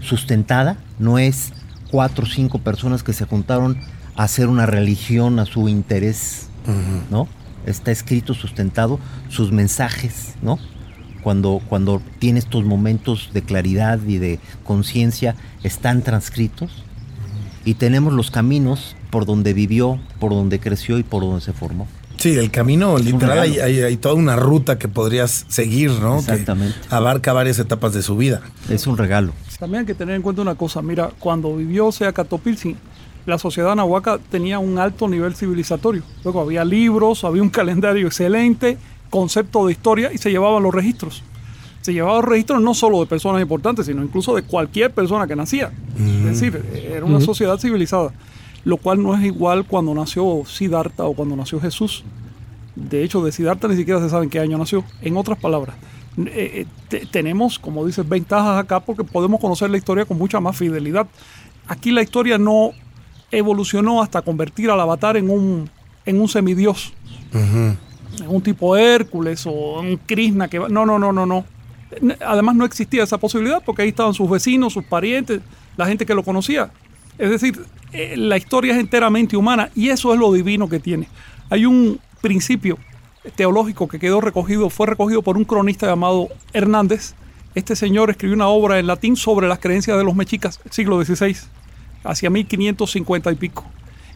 sustentada, 0.00 0.78
no 0.98 1.18
es 1.18 1.52
cuatro 1.90 2.24
o 2.24 2.28
cinco 2.28 2.58
personas 2.58 3.02
que 3.02 3.12
se 3.12 3.24
juntaron 3.24 3.78
a 4.16 4.24
hacer 4.24 4.48
una 4.48 4.66
religión 4.66 5.38
a 5.38 5.44
su 5.46 5.68
interés, 5.68 6.48
¿no? 7.10 7.28
Está 7.66 7.90
escrito, 7.90 8.34
sustentado, 8.34 8.98
sus 9.28 9.52
mensajes, 9.52 10.34
¿no? 10.42 10.58
Cuando, 11.22 11.60
cuando 11.68 12.00
tiene 12.18 12.38
estos 12.38 12.64
momentos 12.64 13.30
de 13.34 13.42
claridad 13.42 13.98
y 14.06 14.18
de 14.18 14.38
conciencia, 14.64 15.34
están 15.62 16.02
transcritos 16.02 16.70
y 17.64 17.74
tenemos 17.74 18.12
los 18.14 18.30
caminos 18.30 18.96
por 19.10 19.26
donde 19.26 19.52
vivió, 19.52 20.00
por 20.20 20.30
donde 20.30 20.60
creció 20.60 20.98
y 20.98 21.02
por 21.02 21.22
donde 21.22 21.40
se 21.40 21.52
formó. 21.52 21.86
Sí, 22.16 22.30
el 22.36 22.50
camino 22.50 22.98
literal 22.98 23.38
hay, 23.38 23.50
regalo. 23.52 23.64
hay- 23.66 23.80
hay 23.82 23.96
toda 23.96 24.14
una 24.14 24.34
ruta 24.36 24.78
que 24.78 24.88
podrías 24.88 25.44
seguir, 25.48 25.90
¿no? 25.92 26.16
Que 26.16 26.32
Exactamente. 26.32 26.74
abarca 26.90 27.32
varias 27.32 27.58
etapas 27.58 27.92
de 27.92 28.02
su 28.02 28.16
vida. 28.16 28.40
Es 28.68 28.86
un 28.86 28.96
regalo. 28.96 29.32
También 29.58 29.80
hay 29.80 29.86
que 29.86 29.94
tener 29.94 30.14
en 30.14 30.22
cuenta 30.22 30.42
una 30.42 30.54
cosa, 30.54 30.82
mira, 30.82 31.10
cuando 31.18 31.56
vivió 31.56 31.90
Seacatopilsin, 31.90 32.76
la 33.26 33.38
sociedad 33.38 33.74
nahuaca 33.74 34.18
tenía 34.30 34.58
un 34.58 34.78
alto 34.78 35.08
nivel 35.08 35.34
civilizatorio. 35.34 36.02
Luego 36.24 36.40
había 36.40 36.64
libros, 36.64 37.24
había 37.24 37.42
un 37.42 37.50
calendario 37.50 38.06
excelente, 38.06 38.78
concepto 39.10 39.66
de 39.66 39.72
historia 39.72 40.12
y 40.12 40.18
se 40.18 40.30
llevaban 40.30 40.62
los 40.62 40.74
registros. 40.74 41.22
Se 41.80 41.92
llevaban 41.92 42.22
los 42.22 42.30
registros 42.30 42.62
no 42.62 42.72
solo 42.72 43.00
de 43.00 43.06
personas 43.06 43.42
importantes, 43.42 43.86
sino 43.86 44.02
incluso 44.02 44.34
de 44.34 44.42
cualquier 44.42 44.92
persona 44.92 45.26
que 45.26 45.34
nacía. 45.34 45.72
Es 45.98 46.40
decir, 46.40 46.64
era 46.72 47.04
una 47.04 47.20
sociedad 47.20 47.58
civilizada, 47.58 48.12
lo 48.64 48.76
cual 48.76 49.02
no 49.02 49.14
es 49.14 49.24
igual 49.24 49.64
cuando 49.64 49.92
nació 49.94 50.42
Siddhartha 50.46 51.04
o 51.04 51.14
cuando 51.14 51.34
nació 51.34 51.60
Jesús. 51.60 52.04
De 52.76 53.02
hecho, 53.02 53.24
de 53.24 53.32
Siddhartha 53.32 53.68
ni 53.68 53.76
siquiera 53.76 54.00
se 54.00 54.08
sabe 54.08 54.24
en 54.24 54.30
qué 54.30 54.38
año 54.38 54.56
nació. 54.56 54.84
En 55.02 55.16
otras 55.16 55.38
palabras, 55.38 55.76
eh, 56.26 56.30
eh, 56.62 56.66
te- 56.88 57.06
tenemos, 57.06 57.58
como 57.58 57.86
dices, 57.86 58.08
ventajas 58.08 58.58
acá 58.62 58.80
porque 58.80 59.04
podemos 59.04 59.40
conocer 59.40 59.70
la 59.70 59.76
historia 59.78 60.04
con 60.04 60.18
mucha 60.18 60.40
más 60.40 60.56
fidelidad. 60.56 61.06
Aquí 61.66 61.90
la 61.90 62.02
historia 62.02 62.38
no 62.38 62.70
evolucionó 63.30 64.02
hasta 64.02 64.22
convertir 64.22 64.70
al 64.70 64.80
avatar 64.80 65.16
en 65.16 65.30
un, 65.30 65.68
en 66.06 66.20
un 66.20 66.28
semidios, 66.28 66.92
en 68.20 68.28
un 68.28 68.42
tipo 68.42 68.76
Hércules 68.76 69.46
o 69.46 69.80
un 69.80 69.96
Krishna 70.06 70.48
que 70.48 70.58
va- 70.58 70.68
No, 70.68 70.86
no, 70.86 70.98
no, 70.98 71.12
no, 71.12 71.26
no. 71.26 71.44
Además 72.26 72.54
no 72.56 72.64
existía 72.64 73.02
esa 73.04 73.18
posibilidad 73.18 73.62
porque 73.64 73.82
ahí 73.82 73.88
estaban 73.88 74.14
sus 74.14 74.28
vecinos, 74.28 74.72
sus 74.72 74.84
parientes, 74.84 75.40
la 75.76 75.86
gente 75.86 76.04
que 76.06 76.14
lo 76.14 76.22
conocía. 76.22 76.70
Es 77.18 77.30
decir, 77.30 77.60
eh, 77.92 78.14
la 78.16 78.36
historia 78.36 78.72
es 78.74 78.78
enteramente 78.80 79.36
humana 79.36 79.70
y 79.74 79.88
eso 79.88 80.12
es 80.12 80.18
lo 80.20 80.32
divino 80.32 80.68
que 80.68 80.80
tiene. 80.80 81.08
Hay 81.50 81.64
un 81.66 81.98
principio 82.20 82.78
teológico 83.36 83.88
que 83.88 83.98
quedó 83.98 84.20
recogido 84.20 84.70
fue 84.70 84.86
recogido 84.86 85.22
por 85.22 85.36
un 85.36 85.44
cronista 85.44 85.86
llamado 85.86 86.28
Hernández. 86.52 87.14
Este 87.54 87.76
señor 87.76 88.10
escribió 88.10 88.36
una 88.36 88.48
obra 88.48 88.78
en 88.78 88.86
latín 88.86 89.16
sobre 89.16 89.48
las 89.48 89.58
creencias 89.58 89.96
de 89.96 90.04
los 90.04 90.14
mexicas, 90.14 90.60
siglo 90.70 91.02
XVI, 91.02 91.36
hacia 92.04 92.30
1550 92.30 93.32
y 93.32 93.34
pico. 93.34 93.64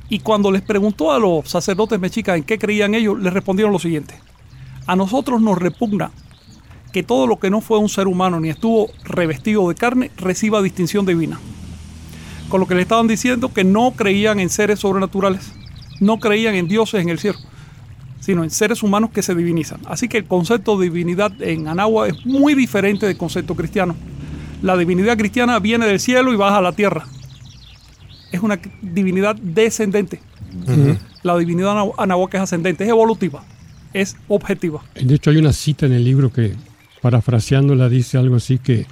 Y 0.09 0.21
cuando 0.21 0.51
les 0.51 0.63
preguntó 0.63 1.13
a 1.13 1.19
los 1.19 1.49
sacerdotes 1.49 1.99
mexicas 1.99 2.37
en 2.37 2.45
qué 2.45 2.59
creían 2.59 2.95
ellos, 2.95 3.19
les 3.19 3.33
respondieron 3.33 3.73
lo 3.73 3.79
siguiente. 3.79 4.15
A 4.87 4.97
nosotros 4.97 5.41
nos 5.41 5.59
repugna 5.59 6.11
que 6.93 7.03
todo 7.03 7.27
lo 7.27 7.39
que 7.39 7.51
no 7.51 7.61
fue 7.61 7.79
un 7.79 7.89
ser 7.89 8.07
humano 8.07 8.39
ni 8.39 8.51
estuvo 8.51 8.91
revestido 9.05 9.69
de 9.69 9.75
carne 9.75 10.11
reciba 10.17 10.61
distinción 10.61 11.07
divina. 11.07 11.41
Con 12.49 12.61
lo 12.61 12.67
que 12.67 12.75
le 12.75 12.83
estaban 12.83 13.09
diciendo 13.09 13.53
que 13.53 13.65
no 13.65 13.93
creían 13.93 14.39
en 14.39 14.51
seres 14.51 14.81
sobrenaturales, 14.81 15.53
no 16.01 16.19
creían 16.19 16.55
en 16.55 16.69
dioses 16.69 17.01
en 17.01 17.09
el 17.09 17.19
cielo, 17.19 17.39
sino 18.23 18.45
en 18.45 18.51
seres 18.51 18.85
humanos 18.85 19.11
que 19.11 19.21
se 19.21 19.35
divinizan. 19.35 19.81
Así 19.85 20.09
que 20.09 20.19
el 20.19 20.25
concepto 20.25 20.79
de 20.79 20.85
divinidad 20.85 21.33
en 21.43 21.67
Anagua 21.67 22.07
es 22.07 22.25
muy 22.25 22.55
diferente 22.55 23.05
del 23.05 23.17
concepto 23.17 23.57
cristiano. 23.57 23.97
La 24.63 24.77
divinidad 24.77 25.19
cristiana 25.19 25.59
viene 25.59 25.87
del 25.87 25.99
cielo 25.99 26.33
y 26.33 26.37
baja 26.37 26.59
a 26.59 26.63
la 26.63 26.73
tierra. 26.73 27.05
Es 28.31 28.41
una 28.41 28.61
divinidad 28.81 29.35
descendente. 29.35 30.21
La 31.25 31.37
divinidad 31.37 31.77
anahuaca 31.99 32.39
es 32.39 32.45
ascendente, 32.45 32.85
es 32.85 32.91
evolutiva, 32.91 33.43
es 33.93 34.17
objetiva. 34.29 34.85
De 34.95 35.17
hecho, 35.17 35.31
hay 35.31 35.39
una 35.39 35.53
cita 35.53 35.87
en 35.87 35.93
el 35.93 36.05
libro 36.05 36.33
que, 36.33 36.55
parafraseándola, 37.01 37.89
dice 37.89 38.19
algo 38.19 38.37
así 38.37 38.59
que 38.59 38.87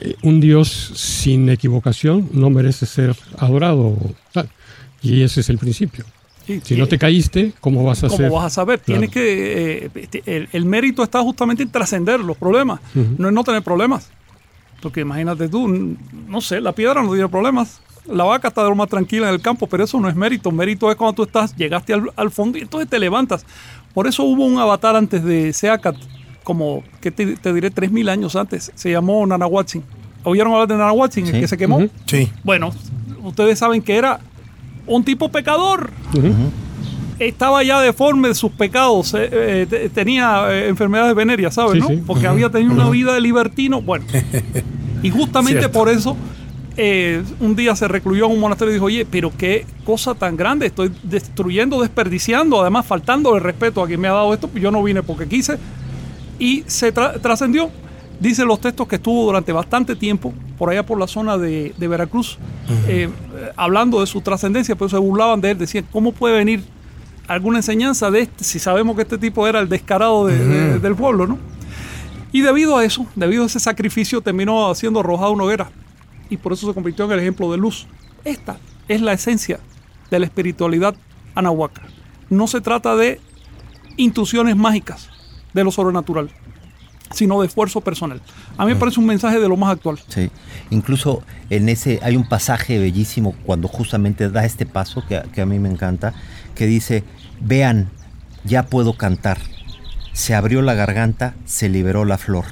eh, 0.00 0.14
un 0.22 0.40
Dios 0.40 0.92
sin 0.94 1.48
equivocación 1.48 2.28
no 2.32 2.48
merece 2.48 2.86
ser 2.86 3.16
adorado. 3.38 3.96
Y 5.02 5.22
ese 5.22 5.40
es 5.40 5.50
el 5.50 5.58
principio 5.58 6.04
si 6.62 6.76
no 6.76 6.86
te 6.88 6.98
caíste, 6.98 7.52
¿cómo 7.60 7.84
vas 7.84 8.02
a 8.04 8.08
¿Cómo 8.08 8.30
vas 8.30 8.46
a 8.46 8.50
saber? 8.50 8.80
Tienes 8.80 9.10
que. 9.10 9.90
Eh, 10.24 10.48
el, 10.52 10.64
mérito 10.64 11.02
está 11.02 11.20
justamente 11.20 11.62
en 11.62 11.70
trascender 11.70 12.20
los 12.20 12.36
problemas, 12.36 12.80
no 12.94 13.28
en 13.28 13.34
no 13.34 13.44
tener 13.44 13.62
problemas. 13.62 14.10
Porque 14.80 15.00
imagínate 15.00 15.48
tú, 15.48 15.96
no 16.28 16.40
sé, 16.40 16.60
la 16.60 16.72
piedra 16.72 17.02
no 17.02 17.12
tiene 17.12 17.28
problemas. 17.28 17.80
La 18.06 18.24
vaca 18.24 18.48
está 18.48 18.64
de 18.64 18.68
lo 18.68 18.74
más 18.74 18.88
tranquila 18.88 19.28
en 19.28 19.34
el 19.34 19.40
campo, 19.40 19.68
pero 19.68 19.84
eso 19.84 20.00
no 20.00 20.08
es 20.08 20.16
mérito. 20.16 20.50
Mérito 20.50 20.90
es 20.90 20.96
cuando 20.96 21.14
tú 21.14 21.22
estás, 21.22 21.54
llegaste 21.56 21.94
al, 22.16 22.30
fondo 22.32 22.58
y 22.58 22.62
entonces 22.62 22.90
te 22.90 22.98
levantas. 22.98 23.46
Por 23.94 24.08
eso 24.08 24.24
hubo 24.24 24.44
un 24.44 24.58
avatar 24.58 24.96
antes 24.96 25.22
de 25.22 25.52
Seacat, 25.52 25.94
como 26.42 26.82
que 27.00 27.12
te, 27.12 27.26
diré 27.26 27.70
3.000 27.72 28.10
años 28.10 28.34
antes. 28.34 28.72
Se 28.74 28.90
llamó 28.90 29.24
Nanahuatzin. 29.24 29.84
¿Oyeron 30.24 30.52
hablar 30.52 30.66
de 30.66 30.76
Nanahuatzin, 30.76 31.26
el 31.28 31.40
que 31.40 31.46
se 31.46 31.56
quemó? 31.56 31.86
Sí. 32.06 32.28
Bueno, 32.42 32.72
ustedes 33.22 33.60
saben 33.60 33.82
que 33.82 33.94
era 33.94 34.18
un 34.86 35.04
tipo 35.04 35.28
pecador. 35.30 35.90
Estaba 37.18 37.62
ya 37.62 37.80
deforme 37.80 38.28
de 38.28 38.34
sus 38.34 38.50
pecados, 38.50 39.14
eh, 39.14 39.28
eh, 39.70 39.90
tenía 39.94 40.46
eh, 40.50 40.68
enfermedades 40.68 41.14
venéreas, 41.14 41.54
¿sabes? 41.54 41.80
¿no? 41.80 41.88
Porque 42.06 42.26
había 42.26 42.50
tenido 42.50 42.72
una 42.72 42.90
vida 42.90 43.14
de 43.14 43.20
libertino. 43.20 43.80
Bueno, 43.80 44.04
y 45.02 45.10
justamente 45.10 45.68
por 45.68 45.88
eso 45.88 46.16
un 47.40 47.54
día 47.54 47.76
se 47.76 47.86
recluyó 47.86 48.26
en 48.26 48.32
un 48.32 48.40
monasterio 48.40 48.72
y 48.72 48.74
dijo, 48.74 48.86
oye, 48.86 49.06
pero 49.08 49.30
qué 49.36 49.66
cosa 49.84 50.14
tan 50.14 50.36
grande, 50.36 50.66
estoy 50.66 50.90
destruyendo, 51.02 51.80
desperdiciando, 51.82 52.60
además 52.62 52.86
faltando 52.86 53.36
el 53.36 53.42
respeto 53.42 53.82
a 53.82 53.86
quien 53.86 54.00
me 54.00 54.08
ha 54.08 54.12
dado 54.12 54.32
esto, 54.32 54.48
yo 54.54 54.70
no 54.70 54.82
vine 54.82 55.02
porque 55.02 55.28
quise. 55.28 55.58
Y 56.38 56.64
se 56.66 56.90
trascendió. 56.90 57.70
Dice 58.22 58.44
los 58.44 58.60
textos 58.60 58.86
que 58.86 58.96
estuvo 58.96 59.24
durante 59.24 59.50
bastante 59.50 59.96
tiempo 59.96 60.32
por 60.56 60.70
allá 60.70 60.86
por 60.86 60.96
la 60.96 61.08
zona 61.08 61.36
de, 61.36 61.74
Veracruz, 61.76 62.38
eh, 62.86 63.10
hablando 63.56 63.98
de 63.98 64.06
su 64.06 64.20
trascendencia, 64.20 64.76
pero 64.76 64.88
se 64.88 64.96
burlaban 64.96 65.40
de 65.40 65.50
él, 65.50 65.58
decían, 65.58 65.84
¿cómo 65.90 66.12
puede 66.12 66.36
venir 66.36 66.62
alguna 67.26 67.58
enseñanza 67.58 68.12
de 68.12 68.20
este 68.20 68.44
si 68.44 68.60
sabemos 68.60 68.94
que 68.94 69.02
este 69.02 69.18
tipo 69.18 69.44
era 69.48 69.58
el 69.58 69.68
descarado 69.68 70.28
del 70.28 70.94
pueblo, 70.94 71.26
¿no? 71.26 71.38
Y 72.30 72.42
debido 72.42 72.76
a 72.76 72.84
eso, 72.84 73.06
debido 73.16 73.42
a 73.42 73.46
ese 73.46 73.58
sacrificio, 73.58 74.20
terminó 74.20 74.72
siendo 74.76 75.00
arrojado 75.00 75.32
una 75.32 75.42
hoguera 75.42 75.72
y 76.30 76.36
por 76.36 76.52
eso 76.52 76.68
se 76.68 76.74
convirtió 76.74 77.06
en 77.06 77.10
el 77.10 77.18
ejemplo 77.18 77.50
de 77.50 77.58
luz. 77.58 77.88
Esta 78.24 78.56
es 78.86 79.00
la 79.00 79.14
esencia 79.14 79.58
de 80.12 80.20
la 80.20 80.26
espiritualidad 80.26 80.94
anahuaca. 81.34 81.82
No 82.30 82.46
se 82.46 82.60
trata 82.60 82.94
de 82.94 83.20
intuiciones 83.96 84.54
mágicas 84.54 85.08
de 85.52 85.64
lo 85.64 85.72
sobrenatural 85.72 86.30
sino 87.14 87.40
de 87.40 87.46
esfuerzo 87.46 87.80
personal. 87.80 88.20
A 88.56 88.64
mí 88.64 88.72
me 88.72 88.78
parece 88.78 89.00
un 89.00 89.06
mensaje 89.06 89.40
de 89.40 89.48
lo 89.48 89.56
más 89.56 89.72
actual. 89.72 89.98
Sí, 90.08 90.30
incluso 90.70 91.22
en 91.50 91.68
ese 91.68 92.00
hay 92.02 92.16
un 92.16 92.28
pasaje 92.28 92.78
bellísimo 92.78 93.34
cuando 93.44 93.68
justamente 93.68 94.30
da 94.30 94.44
este 94.44 94.66
paso 94.66 95.04
que, 95.06 95.22
que 95.32 95.40
a 95.40 95.46
mí 95.46 95.58
me 95.58 95.68
encanta, 95.68 96.12
que 96.54 96.66
dice, 96.66 97.04
vean, 97.40 97.90
ya 98.44 98.64
puedo 98.64 98.94
cantar, 98.94 99.38
se 100.12 100.34
abrió 100.34 100.62
la 100.62 100.74
garganta, 100.74 101.34
se 101.44 101.68
liberó 101.68 102.04
la 102.04 102.18
flor. 102.18 102.44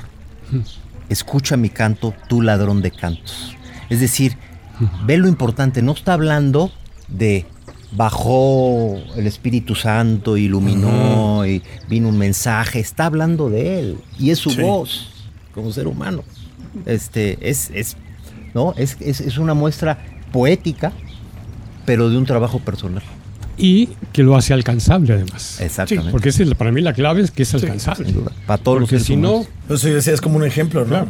Escucha 1.09 1.57
mi 1.57 1.71
canto, 1.71 2.15
tú 2.29 2.43
ladrón 2.43 2.83
de 2.83 2.91
cantos. 2.91 3.57
Es 3.89 4.01
decir, 4.01 4.37
ve 5.05 5.19
lo 5.19 5.29
importante, 5.29 5.83
no 5.83 5.93
está 5.93 6.13
hablando 6.15 6.73
de 7.09 7.47
bajó 7.93 8.99
el 9.17 9.27
Espíritu 9.27 9.75
Santo, 9.75 10.37
iluminó 10.37 11.47
y 11.47 11.63
vino 11.89 12.09
un 12.09 12.19
mensaje, 12.19 12.81
está 12.81 13.07
hablando 13.07 13.51
de 13.51 13.81
él 13.81 13.99
y 14.19 14.31
es 14.31 14.39
su 14.39 14.55
voz 14.57 15.09
como 15.55 15.73
ser 15.73 15.87
humano. 15.87 16.23
Este 16.87 17.39
es, 17.49 17.71
es 17.75 17.97
¿no? 18.55 18.75
Es, 18.77 18.97
es, 19.01 19.39
una 19.39 19.55
muestra 19.55 19.99
poética, 20.33 20.93
pero 21.85 22.11
de 22.11 22.17
un 22.17 22.27
trabajo 22.27 22.61
personal. 22.61 23.03
Y 23.59 23.91
que 24.13 24.23
lo 24.23 24.37
hace 24.37 24.55
alcanzable 24.55 25.13
además. 25.13 25.61
Exactamente. 25.61 26.11
porque 26.11 26.31
es 26.31 26.55
para 26.55 26.73
mí 26.73 26.81
la 26.81 26.95
clave 26.95 27.21
es 27.21 27.31
que 27.31 27.43
es 27.43 27.53
alcanzable. 27.53 28.15
para 28.47 28.63
todos 28.63 28.79
porque 28.79 29.01
si 29.01 29.17
no... 29.17 29.45
Eso 29.69 29.89
es 29.89 30.21
como 30.21 30.37
un 30.37 30.45
ejemplo, 30.45 30.87
¿no? 30.87 31.09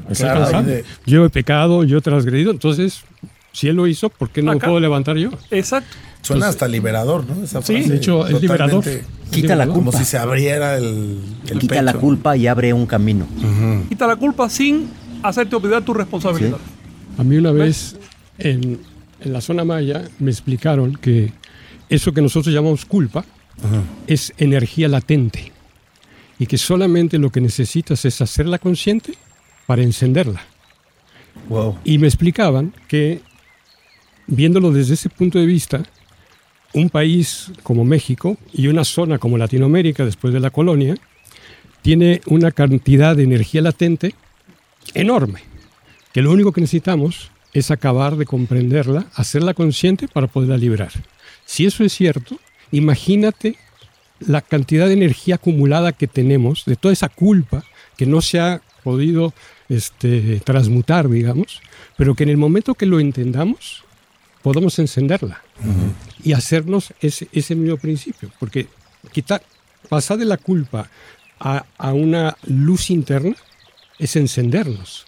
yo 1.06 1.24
he 1.24 1.30
pecado, 1.30 1.84
yo 1.84 1.98
he 1.98 2.00
transgredido, 2.00 2.50
entonces 2.50 3.04
si 3.52 3.68
él 3.68 3.76
lo 3.76 3.86
hizo, 3.86 4.08
¿por 4.08 4.30
qué 4.30 4.42
no 4.42 4.52
lo 4.54 4.58
puedo 4.58 4.80
levantar 4.80 5.16
yo? 5.16 5.30
Exacto. 5.50 5.96
Suena 6.22 6.48
hasta 6.48 6.68
liberador, 6.68 7.24
¿no? 7.26 7.46
sí, 7.62 7.80
de 7.80 7.96
hecho, 7.96 8.26
es 8.26 8.40
liberador. 8.40 8.84
Quita 9.30 9.54
la 9.54 9.66
culpa. 9.66 9.78
Como 9.78 9.92
si 9.92 10.04
se 10.04 10.18
abriera 10.18 10.76
el, 10.76 11.18
Quita 11.58 11.82
la 11.82 11.94
culpa 11.94 12.36
y 12.36 12.46
abre 12.46 12.72
un 12.72 12.86
camino. 12.86 13.26
Quita 13.88 14.06
la 14.06 14.16
culpa 14.16 14.48
sin 14.50 14.88
hacerte 15.22 15.56
olvidar 15.56 15.84
tu 15.84 15.94
responsabilidad. 15.94 16.58
A 17.18 17.24
mí 17.24 17.36
una 17.36 17.52
vez 17.52 17.96
en, 18.38 18.80
la 19.24 19.40
zona 19.40 19.64
maya 19.64 20.08
me 20.18 20.30
explicaron 20.30 20.96
que 20.96 21.32
eso 21.88 22.12
que 22.12 22.22
nosotros 22.22 22.54
llamamos 22.54 22.84
culpa 22.84 23.24
es 24.06 24.32
energía 24.38 24.88
latente 24.88 25.52
y 26.38 26.46
que 26.46 26.56
solamente 26.56 27.18
lo 27.18 27.30
que 27.30 27.40
necesitas 27.40 28.04
es 28.04 28.20
hacerla 28.20 28.58
consciente 28.58 29.14
para 29.66 29.82
encenderla. 29.82 30.40
Wow. 31.48 31.78
Y 31.84 31.98
me 31.98 32.06
explicaban 32.06 32.72
que, 32.88 33.20
viéndolo 34.26 34.72
desde 34.72 34.94
ese 34.94 35.10
punto 35.10 35.38
de 35.38 35.46
vista, 35.46 35.82
un 36.72 36.90
país 36.90 37.50
como 37.62 37.84
México 37.84 38.36
y 38.52 38.68
una 38.68 38.84
zona 38.84 39.18
como 39.18 39.38
Latinoamérica 39.38 40.04
después 40.04 40.32
de 40.32 40.40
la 40.40 40.50
colonia 40.50 40.96
tiene 41.82 42.20
una 42.26 42.50
cantidad 42.52 43.16
de 43.16 43.24
energía 43.24 43.62
latente 43.62 44.14
enorme, 44.94 45.40
que 46.12 46.22
lo 46.22 46.30
único 46.30 46.52
que 46.52 46.60
necesitamos 46.60 47.30
es 47.52 47.70
acabar 47.70 48.16
de 48.16 48.26
comprenderla, 48.26 49.06
hacerla 49.14 49.54
consciente 49.54 50.06
para 50.08 50.26
poderla 50.26 50.56
liberar. 50.56 50.92
Si 51.44 51.66
eso 51.66 51.82
es 51.82 51.92
cierto, 51.92 52.38
imagínate 52.70 53.56
la 54.20 54.42
cantidad 54.42 54.86
de 54.86 54.92
energía 54.92 55.36
acumulada 55.36 55.92
que 55.92 56.06
tenemos, 56.06 56.64
de 56.66 56.76
toda 56.76 56.92
esa 56.92 57.08
culpa 57.08 57.64
que 57.96 58.06
no 58.06 58.20
se 58.20 58.38
ha 58.38 58.60
podido 58.84 59.32
este, 59.68 60.40
transmutar, 60.40 61.08
digamos, 61.08 61.60
pero 61.96 62.14
que 62.14 62.24
en 62.24 62.28
el 62.28 62.36
momento 62.36 62.74
que 62.74 62.86
lo 62.86 63.00
entendamos, 63.00 63.84
podamos 64.42 64.78
encenderla 64.78 65.42
y 66.22 66.32
hacernos 66.32 66.92
ese, 67.00 67.28
ese, 67.32 67.54
mismo 67.54 67.76
principio. 67.76 68.30
Porque 68.38 68.66
quitar, 69.12 69.42
pasar 69.88 70.18
de 70.18 70.24
la 70.24 70.36
culpa 70.36 70.88
a, 71.38 71.64
a, 71.78 71.92
una 71.92 72.36
luz 72.46 72.90
interna 72.90 73.36
es 73.98 74.16
encendernos. 74.16 75.06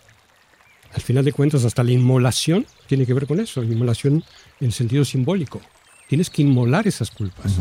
Al 0.94 1.00
final 1.00 1.24
de 1.24 1.32
cuentas, 1.32 1.64
hasta 1.64 1.82
la 1.82 1.92
inmolación 1.92 2.66
tiene 2.86 3.06
que 3.06 3.14
ver 3.14 3.26
con 3.26 3.40
eso, 3.40 3.62
la 3.62 3.72
inmolación 3.72 4.22
en 4.60 4.72
sentido 4.72 5.04
simbólico. 5.04 5.60
Tienes 6.08 6.28
que 6.28 6.42
inmolar 6.42 6.86
esas 6.86 7.10
culpas. 7.10 7.54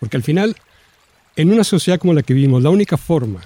Porque 0.00 0.16
al 0.16 0.22
final, 0.22 0.56
en 1.36 1.52
una 1.52 1.64
sociedad 1.64 1.98
como 1.98 2.14
la 2.14 2.22
que 2.22 2.32
vivimos, 2.32 2.62
la 2.62 2.70
única 2.70 2.96
forma 2.96 3.40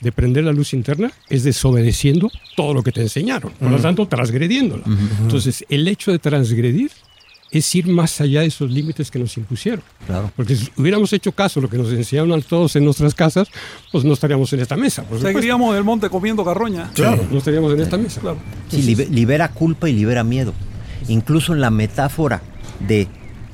de 0.00 0.10
prender 0.10 0.42
la 0.42 0.52
luz 0.52 0.72
interna 0.72 1.12
es 1.28 1.44
desobedeciendo 1.44 2.28
todo 2.56 2.74
lo 2.74 2.82
que 2.82 2.90
te 2.90 3.00
enseñaron, 3.00 3.52
por 3.52 3.70
lo 3.70 3.78
tanto, 3.78 4.08
transgrediéndola. 4.08 4.82
Entonces, 5.20 5.64
el 5.68 5.86
hecho 5.86 6.10
de 6.10 6.18
transgredir 6.18 6.90
es 7.52 7.74
ir 7.74 7.86
más 7.86 8.20
allá 8.20 8.40
de 8.40 8.46
esos 8.46 8.70
límites 8.70 9.10
que 9.10 9.18
nos 9.18 9.36
impusieron. 9.36 9.82
Claro. 10.06 10.32
Porque 10.34 10.56
si 10.56 10.70
hubiéramos 10.76 11.12
hecho 11.12 11.32
caso 11.32 11.60
a 11.60 11.62
lo 11.62 11.68
que 11.68 11.76
nos 11.76 11.92
enseñaron 11.92 12.32
a 12.32 12.40
todos 12.40 12.74
en 12.76 12.84
nuestras 12.84 13.14
casas, 13.14 13.48
pues 13.92 14.04
no 14.04 14.14
estaríamos 14.14 14.50
en 14.54 14.60
esta 14.60 14.76
mesa. 14.76 15.04
Seguiríamos 15.20 15.74
del 15.74 15.84
monte 15.84 16.08
comiendo 16.08 16.44
carroña. 16.44 16.90
Claro, 16.94 17.26
no 17.30 17.38
estaríamos 17.38 17.72
en 17.74 17.80
esta 17.80 17.98
mesa. 17.98 18.20
Claro. 18.20 18.38
sí, 18.70 18.82
libera 18.82 19.48
culpa 19.48 19.90
y 19.90 19.92
libera 19.92 20.24
miedo. 20.24 20.54
Incluso 21.08 21.52
en 21.52 21.60
la 21.60 21.70
metáfora 21.70 22.42
de 22.80 23.06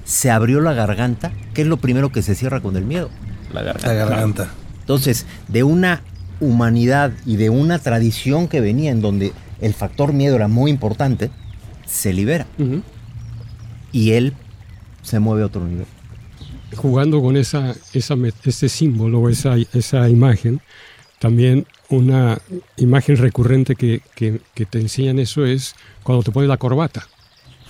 se 0.05 0.31
abrió 0.31 0.61
la 0.61 0.73
garganta, 0.73 1.33
¿qué 1.53 1.63
es 1.63 1.69
lo 1.69 1.79
primero 1.79 2.11
que 2.13 2.23
se 2.23 2.35
cierra 2.35 2.61
con 2.61 2.77
el 2.77 2.85
miedo? 2.85 3.11
la 3.53 3.63
garganta. 3.63 3.89
La 3.89 3.95
garganta. 3.95 4.49
Entonces, 4.81 5.27
de 5.49 5.65
una 5.65 6.03
humanidad 6.41 7.13
y 7.27 7.37
de 7.37 7.51
una 7.51 7.79
tradición 7.79 8.49
que 8.49 8.61
venía 8.61 8.91
en 8.91 9.01
donde 9.01 9.33
el 9.61 9.75
factor 9.75 10.13
miedo 10.13 10.37
era 10.37 10.49
muy 10.49 10.71
importante, 10.71 11.31
se 11.87 12.13
libera. 12.13 12.47
Y 13.93 14.13
él 14.13 14.35
se 15.03 15.19
mueve 15.21 15.43
a 15.43 15.47
otro 15.47 15.65
nivel. 15.65 15.87
jugando 16.77 17.21
con 17.23 17.37
esa, 17.37 17.75
esa, 17.95 18.15
ese 18.45 18.69
símbolo, 18.69 19.29
esa, 19.31 19.57
esa 19.73 20.09
imagen, 20.11 20.61
también 21.19 21.67
una 21.89 22.39
imagen 22.77 23.17
recurrente 23.17 23.75
que, 23.75 24.03
que- 24.15 24.41
que 24.55 24.67
te 24.67 24.79
enseñan 24.79 25.19
eso 25.19 25.47
es 25.47 25.75
cuando 26.03 26.23
te 26.23 26.31
pones 26.31 26.49
la 26.49 26.59
corbata. 26.59 27.07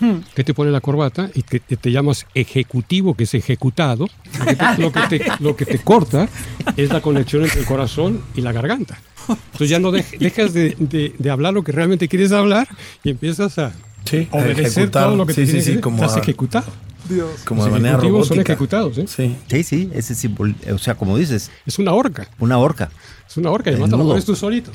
Hmm. 0.00 0.18
¿Qué 0.34 0.44
te 0.44 0.54
pone 0.54 0.70
la 0.70 0.80
corbata? 0.80 1.30
Y 1.34 1.42
que, 1.42 1.58
que 1.60 1.76
te 1.76 1.90
llamas 1.90 2.26
ejecutivo, 2.34 3.14
que 3.14 3.24
es 3.24 3.34
ejecutado. 3.34 4.06
Lo 4.38 4.44
que, 4.46 4.54
te, 4.54 4.78
lo, 4.78 4.92
que 4.92 5.00
te, 5.08 5.24
lo 5.40 5.56
que 5.56 5.64
te 5.66 5.78
corta 5.78 6.28
es 6.76 6.90
la 6.92 7.00
conexión 7.00 7.42
entre 7.44 7.60
el 7.60 7.66
corazón 7.66 8.22
y 8.36 8.40
la 8.42 8.52
garganta. 8.52 8.98
Entonces 9.28 9.68
ya 9.70 9.78
no 9.78 9.90
dej- 9.90 10.18
dejas 10.18 10.52
de, 10.54 10.76
de- 10.78 11.14
de 11.18 11.30
hablar 11.30 11.52
lo 11.54 11.62
que 11.64 11.72
realmente 11.72 12.06
quieres 12.08 12.30
hablar 12.32 12.68
y 13.04 13.10
empiezas 13.10 13.58
a 13.58 13.72
Sí, 14.08 14.28
obedecer 14.30 14.66
ejecutar. 14.66 15.04
todo 15.04 15.16
lo 15.16 15.26
que 15.26 15.34
Sí, 15.34 15.40
te 15.46 15.52
sí, 15.52 15.62
sí, 15.62 15.72
que- 15.74 15.80
como 15.80 16.02
Estás 16.02 16.16
a- 16.16 16.20
ejecutado. 16.20 16.66
Dios. 17.08 17.30
Como 17.46 17.60
Los 17.62 17.66
de 17.66 17.70
manera 17.72 17.90
ejecutivos 17.94 18.26
son 18.28 18.36
robótica. 18.36 18.52
ejecutados, 18.52 18.98
¿eh? 18.98 19.06
Sí. 19.08 19.34
Sí, 19.50 19.62
sí, 19.64 19.90
ese 19.94 20.14
símbolo, 20.14 20.54
o 20.74 20.78
sea, 20.78 20.94
como 20.94 21.16
dices, 21.16 21.50
Es 21.64 21.78
una 21.78 21.92
horca. 21.94 22.28
una 22.38 22.58
horca. 22.58 22.90
Es 23.26 23.36
una 23.38 23.50
horca 23.50 23.70
y 23.70 23.74
además 23.74 23.88
te 23.90 23.96
Desnudo. 23.96 24.10
pones 24.12 24.24
tú 24.26 24.36
solito. 24.36 24.70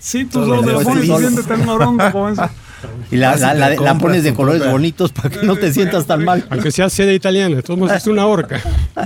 Sí, 0.00 0.24
tú 0.24 0.40
solo 0.40 0.56
lo 0.56 0.62
te 0.64 0.72
lo 0.72 0.80
pones 0.80 1.04
y 1.04 1.06
solo. 1.06 1.18
siéntete 1.28 1.54
en 1.54 1.60
una 1.62 1.74
bronca 1.74 2.10
con 2.12 2.32
eso. 2.32 2.42
Y 3.10 3.16
la, 3.16 3.36
la- 3.36 3.98
pones 3.98 4.24
de 4.24 4.34
colores 4.34 4.70
bonitos 4.70 5.12
para 5.12 5.30
que 5.30 5.44
no 5.46 5.56
te 5.56 5.72
sientas 5.72 6.06
tan 6.06 6.24
mal. 6.24 6.46
Aunque 6.50 6.70
sea 6.70 6.88
sede 6.90 7.14
italiana, 7.14 7.60
modos 7.76 7.92
es 7.92 8.06
una 8.06 8.26
horca. 8.26 8.60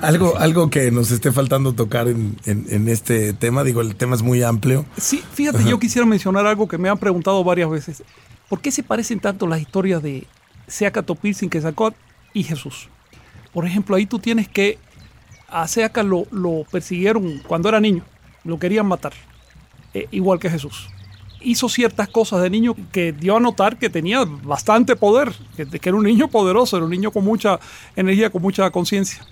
Algo, 0.00 0.38
algo 0.38 0.70
que 0.70 0.90
nos 0.90 1.10
esté 1.10 1.32
faltando 1.32 1.72
tocar 1.74 2.08
en, 2.08 2.36
en- 2.46 2.66
en 2.70 2.88
este 2.88 3.32
tema, 3.32 3.64
digo, 3.64 3.80
el 3.80 3.94
tema 3.96 4.14
es 4.16 4.22
muy 4.22 4.42
amplio. 4.42 4.86
Sí, 4.96 5.22
fíjate, 5.32 5.64
yo 5.64 5.78
quisiera 5.78 6.06
mencionar 6.06 6.46
algo 6.46 6.66
que 6.68 6.78
me 6.78 6.88
han 6.88 6.98
preguntado 6.98 7.42
varias 7.44 7.68
veces. 7.70 8.02
¿Por 8.48 8.60
qué 8.60 8.70
se 8.70 8.82
parecen 8.82 9.20
tanto 9.20 9.46
las 9.46 9.60
historias 9.60 10.02
de 10.02 10.26
Seaca 10.66 11.02
Topilsin, 11.02 11.50
Quetzalcóatl 11.50 11.96
y 12.32 12.42
Jesús? 12.44 12.88
Por 13.52 13.66
ejemplo, 13.66 13.96
ahí 13.96 14.06
tú 14.06 14.18
tienes 14.18 14.48
que 14.48 14.78
a 15.48 15.66
Seaca 15.68 16.02
lo, 16.02 16.26
lo 16.30 16.64
persiguieron 16.70 17.38
cuando 17.46 17.68
era 17.68 17.80
niño, 17.80 18.02
lo 18.44 18.58
querían 18.58 18.86
matar, 18.86 19.12
eh, 19.92 20.08
igual 20.10 20.38
que 20.38 20.50
Jesús. 20.50 20.88
Hizo 21.44 21.68
ciertas 21.68 22.08
cosas 22.08 22.42
de 22.42 22.50
niño 22.50 22.74
que 22.90 23.12
dio 23.12 23.36
a 23.36 23.40
notar 23.40 23.78
que 23.78 23.90
tenía 23.90 24.24
bastante 24.24 24.96
poder, 24.96 25.32
que, 25.56 25.66
que 25.66 25.88
era 25.88 25.96
un 25.96 26.04
niño 26.04 26.28
poderoso, 26.28 26.76
era 26.76 26.84
un 26.86 26.90
niño 26.90 27.10
con 27.10 27.22
mucha 27.24 27.60
energía, 27.96 28.30
con 28.30 28.40
mucha 28.42 28.70
conciencia. 28.70 29.24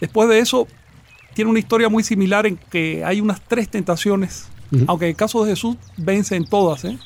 Después 0.00 0.28
de 0.28 0.40
eso, 0.40 0.66
tiene 1.34 1.50
una 1.50 1.60
historia 1.60 1.88
muy 1.88 2.02
similar 2.02 2.46
en 2.46 2.56
que 2.56 3.04
hay 3.04 3.20
unas 3.20 3.40
tres 3.46 3.68
tentaciones, 3.68 4.48
Ujú. 4.72 4.84
aunque 4.88 5.04
en 5.06 5.10
el 5.10 5.16
caso 5.16 5.44
de 5.44 5.50
Jesús 5.52 5.76
vence 5.96 6.34
en 6.36 6.44
todas. 6.46 6.84
¿eh? 6.84 6.98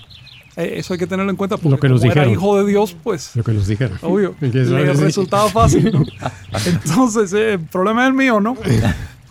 Eh, 0.57 0.75
Eso 0.79 0.95
hay 0.95 0.99
que 0.99 1.07
tenerlo 1.07 1.31
en 1.31 1.37
cuenta 1.37 1.57
porque 1.59 1.69
Lo 1.69 1.79
que 1.79 1.89
nos 1.91 2.01
como 2.01 2.13
era 2.13 2.23
dijeron. 2.23 2.41
hijo 2.43 2.57
de 2.63 2.71
Dios, 2.71 2.97
pues 3.05 3.37
Lo 3.37 3.45
que 3.45 3.53
nos 3.53 3.67
dijeron. 3.67 3.99
obvio, 4.03 4.35
le 4.41 4.63
es- 4.63 4.99
resultaba 5.01 5.49
fácil. 5.51 5.93
¿no? 5.93 6.03
Entonces, 6.67 7.33
eh, 7.35 7.53
el 7.55 7.61
problema 7.61 8.05
es 8.05 8.09
el 8.09 8.15
mío, 8.15 8.41
¿no? 8.41 8.57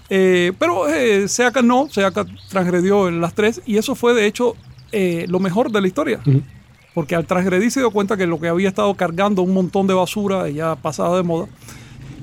Eh, 0.07 0.53
pero 0.59 0.87
eh, 0.87 1.27
Seaca 1.27 1.63
no, 1.63 1.89
Seaca 1.89 2.27
transgredió 2.49 3.07
en 3.07 3.21
las 3.21 3.33
tres 3.33 3.59
y 3.65 3.77
eso 3.77 3.95
fue 3.95 4.13
de 4.13 4.27
hecho 4.27 4.55
eh, 4.97 5.25
lo 5.27 5.41
mejor 5.41 5.69
de 5.73 5.81
la 5.81 5.87
historia. 5.87 6.21
Ujú. 6.25 6.41
Porque 6.93 7.15
al 7.15 7.25
transgredir 7.25 7.69
se 7.69 7.81
dio 7.81 7.91
cuenta 7.91 8.15
que 8.15 8.25
lo 8.25 8.39
que 8.39 8.47
había 8.47 8.69
estado 8.69 8.93
cargando 8.95 9.41
un 9.41 9.53
montón 9.53 9.87
de 9.87 9.93
basura 9.93 10.49
ya 10.49 10.77
pasada 10.77 11.17
de 11.17 11.23
moda. 11.23 11.47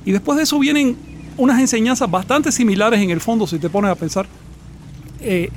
Y 0.06 0.12
después 0.12 0.38
de 0.38 0.44
eso 0.44 0.58
vienen 0.58 0.96
unas 1.36 1.60
enseñanzas 1.60 2.10
bastante 2.10 2.50
similares 2.50 2.98
en 2.98 3.10
el 3.10 3.20
fondo, 3.20 3.46
si 3.46 3.58
te 3.58 3.68
pones 3.68 3.90
a 3.90 3.94
pensar. 3.94 4.26
Eh, 5.20 5.50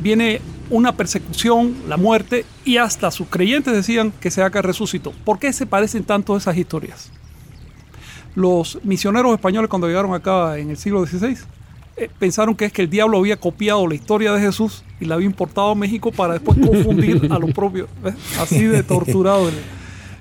viene 0.00 0.40
una 0.70 0.92
persecución, 0.92 1.74
la 1.88 1.96
muerte, 1.96 2.46
y 2.64 2.76
hasta 2.76 3.10
sus 3.10 3.26
creyentes 3.26 3.74
decían 3.74 4.12
que 4.20 4.30
Seaca 4.30 4.62
resucitó. 4.62 5.10
¿Por 5.24 5.40
qué 5.40 5.52
se 5.52 5.66
parecen 5.66 6.04
tanto 6.04 6.36
esas 6.36 6.56
historias? 6.56 7.10
Los 8.36 8.78
misioneros 8.84 9.32
españoles 9.34 9.68
cuando 9.68 9.88
llegaron 9.88 10.14
acá 10.14 10.56
en 10.56 10.70
el 10.70 10.76
siglo 10.76 11.04
XVI 11.04 11.36
eh, 11.96 12.10
pensaron 12.18 12.54
que 12.54 12.64
es 12.64 12.72
que 12.72 12.82
el 12.82 12.90
diablo 12.90 13.18
había 13.18 13.36
copiado 13.36 13.86
la 13.86 13.94
historia 13.94 14.32
de 14.32 14.40
Jesús 14.40 14.82
y 15.00 15.04
la 15.04 15.14
había 15.14 15.26
importado 15.26 15.70
a 15.70 15.74
México 15.74 16.10
para 16.10 16.34
después 16.34 16.58
confundir 16.58 17.28
a 17.30 17.38
los 17.38 17.52
propios. 17.52 17.88
¿ves? 18.02 18.14
Así 18.38 18.64
de 18.64 18.82
torturado 18.82 19.48
el, 19.48 19.54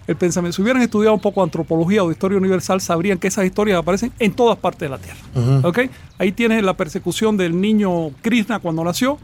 el 0.07 0.15
pensamiento. 0.15 0.55
Si 0.55 0.61
hubieran 0.61 0.81
estudiado 0.81 1.15
un 1.15 1.21
poco 1.21 1.41
antropología 1.41 2.03
o 2.03 2.07
de 2.07 2.13
historia 2.13 2.37
universal, 2.37 2.81
sabrían 2.81 3.17
que 3.17 3.27
esas 3.27 3.45
historias 3.45 3.79
aparecen 3.79 4.11
en 4.19 4.33
todas 4.33 4.57
partes 4.57 4.81
de 4.81 4.89
la 4.89 4.97
Tierra. 4.97 5.67
¿ok? 5.67 5.79
Ahí 6.17 6.31
tienes 6.31 6.63
la 6.63 6.75
persecución 6.75 7.37
del 7.37 7.59
niño 7.59 8.11
Krishna 8.21 8.59
cuando 8.59 8.83
nació 8.83 9.17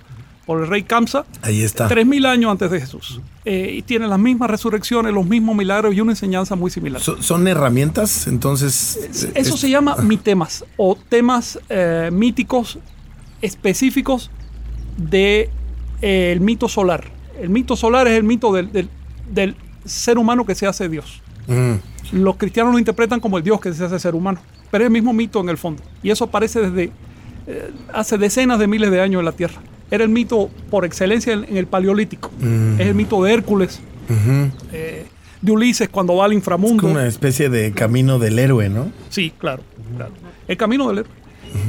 por 0.49 0.63
el 0.63 0.67
rey 0.67 0.81
Kamsa. 0.81 1.25
Ahí 1.43 1.61
está. 1.61 1.87
Tres 1.87 2.07
mil 2.07 2.25
años 2.25 2.49
antes 2.49 2.71
de 2.71 2.79
Jesús. 2.81 3.21
Eh, 3.45 3.71
y 3.77 3.81
tiene 3.83 4.07
las 4.07 4.17
mismas 4.17 4.49
resurrecciones, 4.49 5.13
los 5.13 5.23
mismos 5.27 5.55
milagros 5.55 5.93
y 5.93 6.01
una 6.01 6.13
enseñanza 6.13 6.55
muy 6.55 6.71
similar. 6.71 6.99
So- 6.99 7.21
¿Son 7.21 7.47
herramientas? 7.47 8.25
Entonces. 8.25 8.97
eh, 9.27 9.31
Eso 9.35 9.53
es- 9.53 9.59
se 9.59 9.69
llama 9.69 9.97
mitemas 9.97 10.65
o 10.75 10.97
temas 11.07 11.59
eh, 11.69 12.09
míticos 12.11 12.79
específicos 13.43 14.31
del 14.97 16.39
mito 16.41 16.67
solar. 16.67 17.03
El 17.39 17.49
mito 17.49 17.75
solar 17.75 18.07
es 18.07 18.17
el 18.17 18.23
mito 18.23 18.51
del, 18.51 18.71
del- 18.71 18.89
del 19.31 19.55
ser 19.85 20.17
humano 20.17 20.47
que 20.47 20.55
se 20.55 20.65
hace 20.65 20.89
Dios. 20.89 21.21
Mm, 21.45 21.73
Los 22.23 22.37
cristianos 22.37 22.73
lo 22.73 22.79
interpretan 22.79 23.19
como 23.19 23.37
el 23.37 23.43
Dios 23.43 23.61
que 23.61 23.71
se 23.71 23.85
hace 23.85 23.99
ser 23.99 24.15
humano, 24.15 24.39
pero 24.71 24.83
es 24.83 24.87
el 24.87 24.93
mismo 24.93 25.13
mito 25.13 25.39
en 25.41 25.49
el 25.49 25.59
fondo. 25.59 25.83
Y 26.01 26.09
eso 26.09 26.23
aparece 26.25 26.59
desde 26.61 26.91
eh, 27.45 27.71
hace 27.93 28.17
decenas 28.17 28.57
de 28.57 28.65
miles 28.65 28.89
de 28.89 28.99
años 28.99 29.19
en 29.19 29.25
la 29.25 29.31
Tierra. 29.31 29.61
Era 29.91 30.03
el 30.03 30.09
mito 30.09 30.49
por 30.69 30.85
excelencia 30.85 31.33
en, 31.33 31.45
en 31.45 31.57
el 31.57 31.65
Paleolítico. 31.67 32.31
Mm. 32.39 32.79
Es 32.79 32.87
el 32.87 32.95
mito 32.95 33.23
de 33.23 33.33
Hércules, 33.33 33.79
eh, 34.71 35.05
de 35.41 35.51
Ulises 35.51 35.89
cuando 35.89 36.15
va 36.15 36.25
al 36.25 36.33
inframundo. 36.33 36.81
Como 36.81 36.93
una 36.93 37.07
especie 37.07 37.49
de 37.49 37.71
camino 37.71 38.19
del 38.19 38.37
héroe, 38.39 38.69
¿no? 38.69 38.91
Sí, 39.09 39.31
claro, 39.37 39.63
claro. 39.95 40.11
El 40.47 40.57
camino 40.57 40.87
del 40.89 40.99
héroe. 40.99 41.11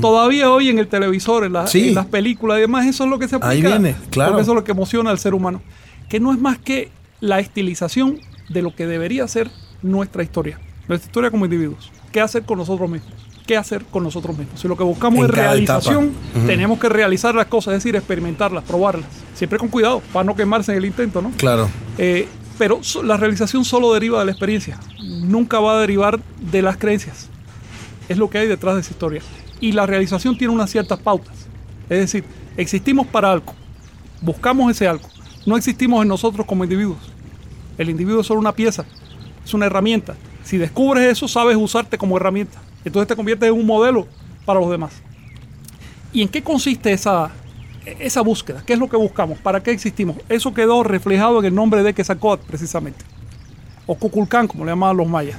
Todavía 0.01 0.51
hoy 0.51 0.69
en 0.69 0.79
el 0.79 0.89
televisor, 0.89 1.45
en, 1.45 1.55
la- 1.55 1.67
Sí. 1.67 1.89
en 1.89 1.95
las 1.95 2.07
películas 2.07 2.59
y 2.59 2.63
demás, 2.63 2.87
eso 2.87 3.05
es 3.05 3.11
lo 3.11 3.19
que 3.19 3.29
se 3.29 3.37
aplica. 3.37 3.51
Ahí 3.51 3.63
viene, 3.63 3.95
claro. 4.11 4.33
Porque 4.33 4.43
eso 4.43 4.53
es 4.53 4.57
lo 4.57 4.65
que 4.65 4.73
emociona 4.73 5.11
al 5.11 5.19
ser 5.19 5.33
humano. 5.33 5.63
Que 6.11 6.21
no 6.21 6.33
es 6.33 6.39
más 6.39 6.59
que 6.59 6.91
la 7.21 7.41
estilización 7.41 8.19
de 8.51 8.61
lo 8.63 8.75
que 8.75 8.87
debería 8.87 9.27
ser 9.29 9.51
nuestra 9.83 10.23
historia. 10.23 10.59
Nuestra 10.89 11.09
historia 11.09 11.31
como 11.31 11.45
individuos. 11.47 11.91
¿Qué 12.13 12.21
hacer 12.21 12.43
con 12.43 12.59
nosotros 12.59 12.91
mismos? 12.91 13.13
¿Qué 13.51 13.57
hacer 13.57 13.85
con 13.87 14.05
nosotros 14.05 14.39
mismos? 14.39 14.61
Si 14.61 14.69
lo 14.69 14.77
que 14.77 14.85
buscamos 14.85 15.19
En 15.19 15.25
es 15.25 15.31
realización, 15.33 16.05
etapa. 16.05 16.39
Ujú. 16.39 16.47
tenemos 16.47 16.79
que 16.79 16.89
realizar 16.89 17.35
las 17.35 17.47
cosas, 17.47 17.75
es 17.75 17.83
decir, 17.83 17.97
experimentarlas, 17.97 18.63
probarlas. 18.63 19.09
Siempre 19.35 19.59
con 19.59 19.67
cuidado, 19.67 20.03
para 20.13 20.23
no 20.23 20.37
quemarse 20.37 20.71
en 20.71 20.79
el 20.79 20.85
intento, 20.85 21.21
¿no? 21.21 21.33
Claro. 21.37 21.69
Eh, 21.99 22.29
pero 22.59 22.81
la 23.03 23.17
realización 23.17 23.65
solo 23.65 23.93
deriva 23.93 24.21
de 24.21 24.27
la 24.27 24.31
experiencia, 24.31 24.79
nunca 25.03 25.59
va 25.59 25.79
a 25.79 25.81
derivar 25.81 26.21
de 26.53 26.63
las 26.63 26.77
creencias. 26.77 27.29
Es 28.09 28.19
lo 28.19 28.31
que 28.31 28.39
hay 28.39 28.47
detrás 28.47 28.77
de 28.77 28.83
esa 28.83 28.93
historia. 28.93 29.21
Y 29.59 29.73
la 29.73 29.85
realización 29.85 30.39
tiene 30.39 30.55
unas 30.55 30.71
ciertas 30.71 31.01
pautas. 31.01 31.35
Es 31.89 31.99
decir, 31.99 32.23
existimos 32.57 33.09
para 33.09 33.33
algo, 33.33 33.53
buscamos 34.21 34.71
ese 34.71 34.87
algo. 34.87 35.09
No 35.45 35.57
existimos 35.57 36.03
en 36.03 36.07
nosotros 36.09 36.47
como 36.47 36.63
individuos. 36.63 36.99
El 37.79 37.91
individuo 37.91 38.21
es 38.21 38.29
solo 38.29 38.39
una 38.39 38.53
pieza, 38.53 38.85
es 39.45 39.53
una 39.55 39.67
herramienta. 39.67 40.15
Si 40.45 40.57
descubres 40.57 41.11
eso, 41.11 41.27
sabes 41.27 41.57
usarte 41.57 41.99
como 41.99 42.17
herramienta. 42.17 42.61
Entonces 42.85 43.09
te 43.09 43.17
conviertes 43.17 43.49
en 43.49 43.55
un 43.55 43.67
modelo 43.67 44.07
para 44.45 44.61
los 44.61 44.71
demás. 44.71 44.93
¿Y 46.13 46.23
en 46.23 46.29
qué 46.29 46.43
consiste 46.43 46.93
esa, 46.93 47.31
esa 47.85 48.21
búsqueda? 48.23 48.63
¿Qué 48.67 48.73
es 48.73 48.79
lo 48.79 48.89
que 48.89 48.97
buscamos? 48.97 49.39
¿Para 49.39 49.63
qué 49.63 49.71
existimos? 49.71 50.17
Eso 50.29 50.53
quedó 50.55 50.83
reflejado 50.83 51.39
en 51.41 51.45
el 51.47 51.55
nombre 51.55 51.83
de 51.83 51.95
Quetzalcóatl, 51.95 52.47
precisamente. 52.47 53.05
O 53.87 53.95
Cuculcán, 53.95 54.49
como 54.49 54.65
le 54.65 54.73
llamaban 54.73 54.97
los 54.97 55.09
mayas. 55.09 55.37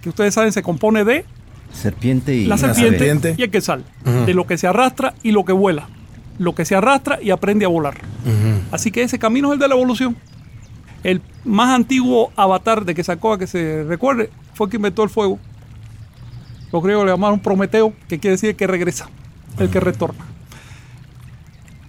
Que 0.00 0.08
ustedes 0.08 0.34
saben, 0.34 0.52
se 0.52 0.62
compone 0.62 1.04
de 1.04 1.24
Serpiente 1.72 2.34
y 2.34 2.46
la 2.46 2.56
serpiente, 2.56 2.98
serpiente. 2.98 3.34
y 3.36 3.42
el 3.42 3.50
quetzal. 3.50 3.84
Ujú. 4.06 4.24
De 4.24 4.34
lo 4.34 4.46
que 4.46 4.56
se 4.56 4.66
arrastra 4.66 5.14
y 5.22 5.32
lo 5.32 5.44
que 5.44 5.52
vuela. 5.52 5.88
Lo 6.38 6.54
que 6.54 6.64
se 6.64 6.74
arrastra 6.74 7.20
y 7.20 7.30
aprende 7.30 7.64
a 7.64 7.68
volar. 7.68 7.98
Así 8.70 8.90
que 8.90 9.02
ese 9.02 9.18
camino 9.18 9.48
es 9.48 9.54
el 9.54 9.58
de 9.58 9.68
la 9.68 9.74
evolución. 9.74 10.16
El 11.02 11.20
más 11.44 11.70
antiguo 11.74 12.32
avatar 12.36 12.84
de 12.84 12.94
Quetzalcóatl 12.94 13.40
que 13.40 13.46
se 13.46 13.84
recuerde 13.84 14.30
fue 14.54 14.66
el 14.66 14.70
que 14.70 14.76
inventó 14.76 15.02
el 15.02 15.10
fuego. 15.10 15.38
Los 16.76 16.84
griegos 16.84 17.06
le 17.06 17.12
llamaron 17.12 17.40
Prometeo, 17.40 17.94
que 18.06 18.18
quiere 18.18 18.32
decir 18.32 18.54
que 18.54 18.66
regresa, 18.66 19.08
el 19.58 19.70
que 19.70 19.80
retorna. 19.80 20.26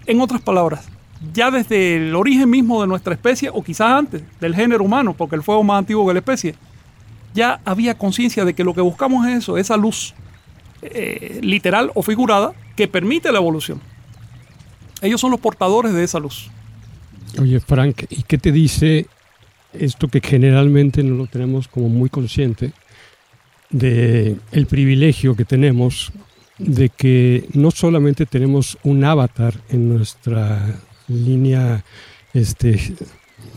En 0.06 0.18
otras 0.22 0.40
palabras, 0.40 0.88
ya 1.34 1.50
desde 1.50 1.96
el 1.96 2.16
origen 2.16 2.48
mismo 2.48 2.80
de 2.80 2.86
nuestra 2.86 3.12
especie, 3.12 3.50
o 3.52 3.62
quizás 3.62 3.90
antes, 3.90 4.22
del 4.40 4.54
género 4.54 4.82
humano, 4.82 5.12
porque 5.12 5.36
el 5.36 5.42
fuego 5.42 5.62
más 5.62 5.80
antiguo 5.80 6.06
que 6.06 6.14
la 6.14 6.20
especie, 6.20 6.54
ya 7.34 7.60
había 7.66 7.98
conciencia 7.98 8.46
de 8.46 8.54
que 8.54 8.64
lo 8.64 8.72
que 8.72 8.80
buscamos 8.80 9.26
es 9.26 9.40
eso, 9.40 9.58
esa 9.58 9.76
luz 9.76 10.14
eh, 10.80 11.38
literal 11.42 11.90
o 11.94 12.02
figurada 12.02 12.54
que 12.74 12.88
permite 12.88 13.30
la 13.30 13.40
evolución. 13.40 13.82
Ellos 15.02 15.20
son 15.20 15.32
los 15.32 15.40
portadores 15.40 15.92
de 15.92 16.02
esa 16.02 16.18
luz. 16.18 16.50
Oye, 17.38 17.60
Frank, 17.60 18.04
¿y 18.08 18.22
qué 18.22 18.38
te 18.38 18.52
dice 18.52 19.06
esto 19.74 20.08
que 20.08 20.22
generalmente 20.22 21.02
no 21.02 21.14
lo 21.14 21.26
tenemos 21.26 21.68
como 21.68 21.90
muy 21.90 22.08
consciente? 22.08 22.72
De 23.70 24.36
el 24.52 24.66
privilegio 24.66 25.36
que 25.36 25.44
tenemos 25.44 26.12
de 26.58 26.88
que 26.88 27.48
no 27.52 27.70
solamente 27.70 28.26
tenemos 28.26 28.78
un 28.82 29.04
avatar 29.04 29.54
en 29.68 29.88
nuestra 29.88 30.80
línea 31.06 31.84
este, 32.34 32.94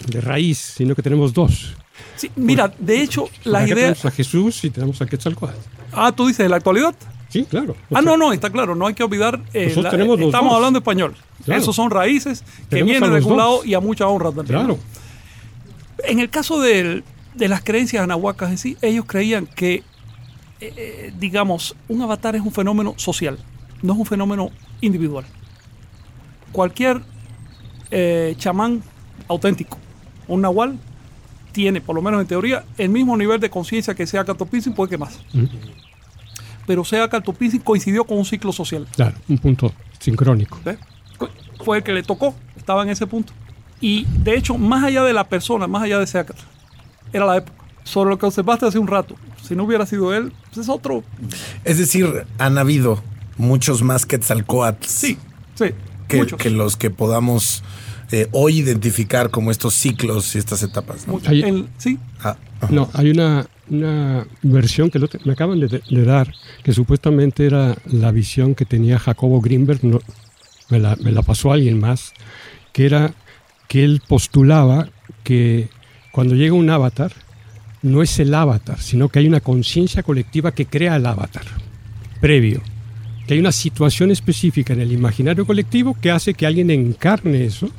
de 0.08 0.22
raíz, 0.22 0.58
sino 0.58 0.96
que 0.96 1.02
tenemos 1.02 1.34
dos. 1.34 1.76
Sí, 2.16 2.32
mira, 2.36 2.72
de 2.78 3.02
hecho, 3.02 3.30
la 3.44 3.64
idea. 3.64 3.76
Tenemos 3.76 4.06
a 4.06 4.12
Jesús 4.12 4.64
y 4.64 4.70
tenemos 4.70 5.02
a 5.02 5.06
Quetzalcóatl. 5.06 5.58
Ah, 5.92 6.12
tú 6.12 6.28
dices 6.28 6.46
de 6.46 6.50
la 6.50 6.58
actualidad. 6.58 6.96
Sí, 7.30 7.46
claro. 7.46 7.76
ah, 7.94 8.02
no, 8.02 8.18
no, 8.18 8.34
está 8.34 8.50
claro, 8.50 8.76
no 8.76 8.88
hay 8.88 8.94
que 8.94 9.04
olvidar. 9.04 9.42
Eh, 9.54 9.74
la, 9.78 9.90
estamos 9.90 10.54
hablando 10.54 10.80
español. 10.80 11.16
Claro. 11.46 11.62
Esos 11.62 11.76
son 11.76 11.90
raíces 11.90 12.44
que 12.70 12.84
vienen 12.84 13.10
de 13.10 13.18
algún 13.18 13.38
lado 13.38 13.64
y 13.64 13.74
a 13.74 13.80
mucha 13.80 14.08
honra 14.08 14.32
también. 14.32 14.60
Claro. 14.60 14.78
En 16.04 16.20
el 16.20 16.30
caso 16.30 16.60
de, 16.60 17.04
de 17.34 17.48
las 17.48 17.64
creencias 17.64 18.04
anahuacas 18.04 18.52
en 18.52 18.58
sí, 18.58 18.78
ellos 18.82 19.06
creían 19.08 19.48
que, 19.48 19.84
eh, 20.62 21.14
digamos, 21.18 21.76
un 21.88 22.02
avatar 22.02 22.36
es 22.36 22.42
un 22.42 22.52
fenómeno 22.52 22.94
social, 22.98 23.38
no 23.82 23.94
es 23.94 24.00
un 24.00 24.06
fenómeno 24.06 24.52
individual. 24.80 25.26
Cualquier 26.52 27.02
eh, 27.90 28.36
chamán 28.38 28.84
auténtico, 29.28 29.78
un 30.28 30.42
nahual, 30.42 30.78
tiene, 31.52 31.82
por 31.82 31.96
lo 31.96 32.02
menos 32.02 32.22
en 32.22 32.28
teoría, 32.28 32.64
el 32.78 32.90
mismo 32.90 33.18
nivel 33.18 33.40
de 33.40 33.50
conciencia 33.50 33.96
que 33.96 34.08
sea 34.08 34.24
Catopizzi, 34.24 34.70
puede 34.70 34.92
que 34.92 34.98
más. 34.98 35.20
Mm. 35.34 35.46
Pero 36.68 36.86
sea 36.86 37.10
Catopizzi 37.10 37.60
coincidió 37.60 38.06
con 38.06 38.18
un 38.18 38.26
ciclo 38.26 38.52
social. 38.52 38.88
Claro, 38.96 39.16
un 39.28 39.38
punto 39.38 39.74
sincrónico. 40.00 40.60
Fue 41.64 41.78
el 41.78 41.84
que 41.84 41.92
le 41.92 42.04
tocó, 42.04 42.36
estaba 42.56 42.84
en 42.84 42.90
ese 42.90 43.08
punto. 43.08 43.34
Y 43.80 44.06
de 44.06 44.38
hecho, 44.38 44.58
más 44.58 44.84
allá 44.84 45.04
de 45.04 45.14
la 45.14 45.24
persona, 45.24 45.68
más 45.68 45.84
allá 45.84 46.00
de 46.00 46.08
Seacatl, 46.08 46.44
era 47.12 47.26
la 47.26 47.38
época. 47.38 47.64
Sobre 47.84 48.12
lo 48.12 48.20
que 48.20 48.28
observaste 48.28 48.68
hace 48.68 48.78
un 48.78 48.88
rato, 48.88 49.16
si 49.44 49.56
no 49.56 49.64
hubiera 49.64 49.86
sido 49.86 50.14
él, 50.14 50.32
pues 50.48 50.58
es 50.60 50.70
otro. 50.70 51.04
Es 51.64 51.78
decir, 51.78 52.26
han 52.38 52.58
habido 52.58 53.02
muchos 53.38 53.82
más 53.84 54.06
Quetzalcoatl. 54.06 54.86
Sí, 54.88 55.18
sí. 55.56 55.66
Que, 56.08 56.50
los 56.50 56.76
que 56.76 56.90
podamos 56.90 57.64
eh, 58.12 58.28
hoy 58.34 58.58
identificar 58.60 59.30
como 59.30 59.50
estos 59.52 59.74
ciclos 59.76 60.36
y 60.36 60.40
estas 60.40 60.62
etapas. 60.64 61.08
¿no? 61.08 61.22
Hay- 61.26 61.68
sí, 61.78 61.98
Ah. 62.22 62.36
No, 62.70 62.90
hay 62.94 63.10
una, 63.10 63.48
una 63.70 64.28
versión 64.44 64.90
que 64.92 65.00
lo 65.00 65.08
te- 65.08 65.20
me 65.26 65.32
acaban 65.34 65.60
de, 65.62 65.82
de 65.90 66.04
dar, 66.06 66.32
que 66.64 66.74
supuestamente 66.74 67.46
era 67.46 67.76
la 67.86 68.12
visión 68.12 68.54
que 68.54 68.66
tenía 68.66 69.00
Jacobo 69.00 69.40
Greenberg, 69.42 69.84
no, 69.84 70.00
me, 70.70 70.78
la, 70.80 70.96
me 70.98 71.12
la 71.12 71.22
pasó 71.24 71.52
alguien 71.54 71.80
más, 71.80 72.12
que 72.74 72.86
era 72.86 73.14
que 73.70 73.84
él 73.86 74.04
postulaba 74.08 74.90
que 75.24 75.70
cuando 76.12 76.36
llega 76.36 76.54
un 76.54 76.70
avatar, 76.70 77.14
no 77.84 78.02
es 78.02 78.20
el 78.20 78.34
avatar, 78.34 78.80
sino 78.80 79.10
que 79.10 79.20
hay 79.20 79.28
una 79.28 79.40
conciencia 79.40 80.04
colectiva 80.04 80.52
que 80.52 80.66
crea 80.66 80.96
el 80.96 81.06
avatar, 81.06 81.44
previo. 82.20 82.62
Que 83.28 83.36
hay 83.36 83.40
una 83.40 83.52
situación 83.52 84.12
específica 84.12 84.74
en 84.74 84.82
el 84.82 84.92
imaginario 84.92 85.46
colectivo 85.46 85.96
que 86.00 86.12
hace 86.12 86.34
que 86.34 86.46
alguien 86.46 86.70
encarne 86.70 87.46
eso 87.46 87.70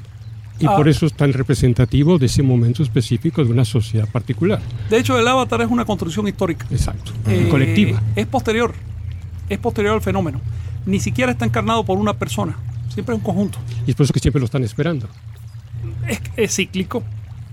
y 0.58 0.66
Ah. 0.66 0.76
por 0.76 0.88
eso 0.88 1.06
es 1.06 1.12
tan 1.14 1.32
representativo 1.32 2.18
de 2.18 2.26
ese 2.26 2.42
momento 2.42 2.82
específico 2.82 3.44
de 3.44 3.50
una 3.50 3.64
sociedad 3.64 4.08
particular. 4.08 4.60
de 4.90 4.98
hecho, 4.98 5.18
el 5.18 5.26
avatar 5.26 5.60
es 5.62 5.68
una 5.68 5.84
construcción 5.84 6.26
histórica. 6.28 6.66
Exacto. 6.70 7.12
Eh, 7.28 7.48
Colectiva. 7.50 8.00
Es 8.16 8.26
posterior. 8.26 8.74
Es 9.48 9.58
posterior 9.58 9.94
al 9.94 10.02
fenómeno. 10.02 10.40
Ni 10.86 10.98
siquiera 11.00 11.32
está 11.32 11.44
encarnado 11.44 11.84
por 11.84 11.98
una 11.98 12.14
persona. 12.14 12.56
Siempre 12.92 13.14
es 13.14 13.18
un 13.18 13.24
conjunto. 13.24 13.58
Y 13.86 13.90
es 13.90 13.96
por 13.96 14.04
eso 14.04 14.12
que 14.12 14.20
siempre 14.20 14.40
lo 14.40 14.46
están 14.46 14.62
esperando. 14.64 15.08
Es, 16.08 16.20
es 16.36 16.54
cíclico. 16.56 17.02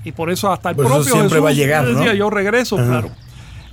Y 0.09 0.11
por 0.11 0.31
eso 0.31 0.51
hasta 0.51 0.71
el 0.71 0.75
Por 0.75 0.85
eso 0.85 0.95
propio 0.95 1.13
siempre 1.13 1.29
Jesús 1.29 1.45
va 1.45 1.49
a 1.49 1.53
llegar, 1.53 1.83
¿no? 1.85 1.99
decía, 1.99 2.15
yo 2.15 2.31
regreso, 2.31 2.77
Ajá. 2.79 2.87
claro. 2.87 3.11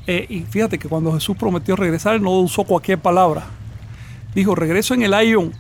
Eh, 0.06 0.26
y 0.28 0.40
fíjate 0.42 0.78
que 0.78 0.86
cuando 0.86 1.12
Jesús 1.14 1.34
prometió 1.34 1.76
regresar, 1.76 2.20
no 2.20 2.30
usó 2.40 2.64
cualquier 2.64 2.98
palabra. 2.98 3.44
Dijo, 4.34 4.54
regreso 4.54 4.92
en 4.92 5.02
el 5.02 5.14
Aion. 5.14 5.50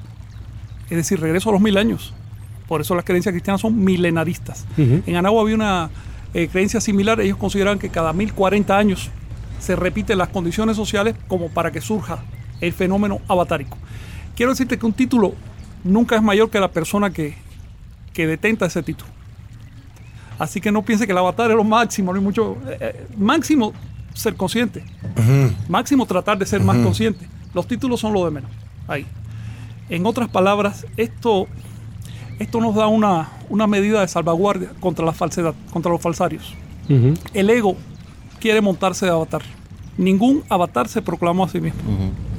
Es 0.90 0.98
decir, 0.98 1.18
regreso 1.18 1.48
a 1.48 1.52
los 1.52 1.62
mil 1.62 1.78
años. 1.78 2.12
Por 2.68 2.82
eso 2.82 2.94
las 2.94 3.06
creencias 3.06 3.32
cristianas 3.32 3.62
son 3.62 3.82
milenaristas. 3.82 4.66
En 4.76 5.16
Anagua 5.16 5.40
había 5.40 5.54
una 5.54 5.88
eh, 6.34 6.46
creencia 6.52 6.78
similar. 6.78 7.22
Ellos 7.22 7.38
consideraban 7.38 7.78
que 7.78 7.88
cada 7.88 8.12
1040 8.12 8.76
años 8.76 9.08
se 9.58 9.76
repiten 9.76 10.18
las 10.18 10.28
condiciones 10.28 10.76
sociales 10.76 11.14
como 11.26 11.48
para 11.48 11.70
que 11.70 11.80
surja 11.80 12.18
el 12.60 12.74
fenómeno 12.74 13.20
avatárico. 13.28 13.78
Quiero 14.36 14.52
decirte 14.52 14.78
que 14.78 14.84
un 14.84 14.92
título 14.92 15.32
nunca 15.84 16.16
es 16.16 16.22
mayor 16.22 16.50
que 16.50 16.60
la 16.60 16.70
persona 16.70 17.10
que, 17.10 17.34
que 18.12 18.26
detenta 18.26 18.66
ese 18.66 18.82
título. 18.82 19.10
Así 20.38 20.60
que 20.60 20.70
no 20.70 20.82
piense 20.82 21.06
que 21.06 21.12
el 21.12 21.18
avatar 21.18 21.50
es 21.50 21.56
lo 21.56 21.64
máximo, 21.64 22.12
no 22.12 22.18
hay 22.18 22.24
mucho. 22.24 22.56
eh, 22.68 22.76
eh, 22.80 23.06
máximo 23.16 23.72
ser 24.14 24.34
consciente. 24.34 24.82
Máximo 25.68 26.06
tratar 26.06 26.38
de 26.38 26.46
ser 26.46 26.60
más 26.62 26.76
consciente. 26.78 27.26
Los 27.54 27.66
títulos 27.66 28.00
son 28.00 28.12
lo 28.12 28.24
de 28.24 28.30
menos. 28.30 28.50
Ahí. 28.88 29.06
En 29.88 30.04
otras 30.06 30.28
palabras, 30.28 30.86
esto, 30.96 31.46
esto 32.38 32.60
nos 32.60 32.74
da 32.74 32.86
una, 32.86 33.28
una 33.48 33.66
medida 33.66 34.00
de 34.00 34.08
salvaguardia 34.08 34.70
contra 34.80 35.04
la 35.04 35.12
falsedad, 35.12 35.54
contra 35.72 35.90
los 35.92 36.00
falsarios. 36.00 36.54
El 37.34 37.50
ego 37.50 37.76
quiere 38.40 38.60
montarse 38.60 39.06
de 39.06 39.12
avatar. 39.12 39.42
Ningún 39.98 40.42
avatar 40.48 40.88
se 40.88 41.02
proclamó 41.02 41.44
a 41.44 41.48
sí 41.48 41.60
mismo. 41.60 41.80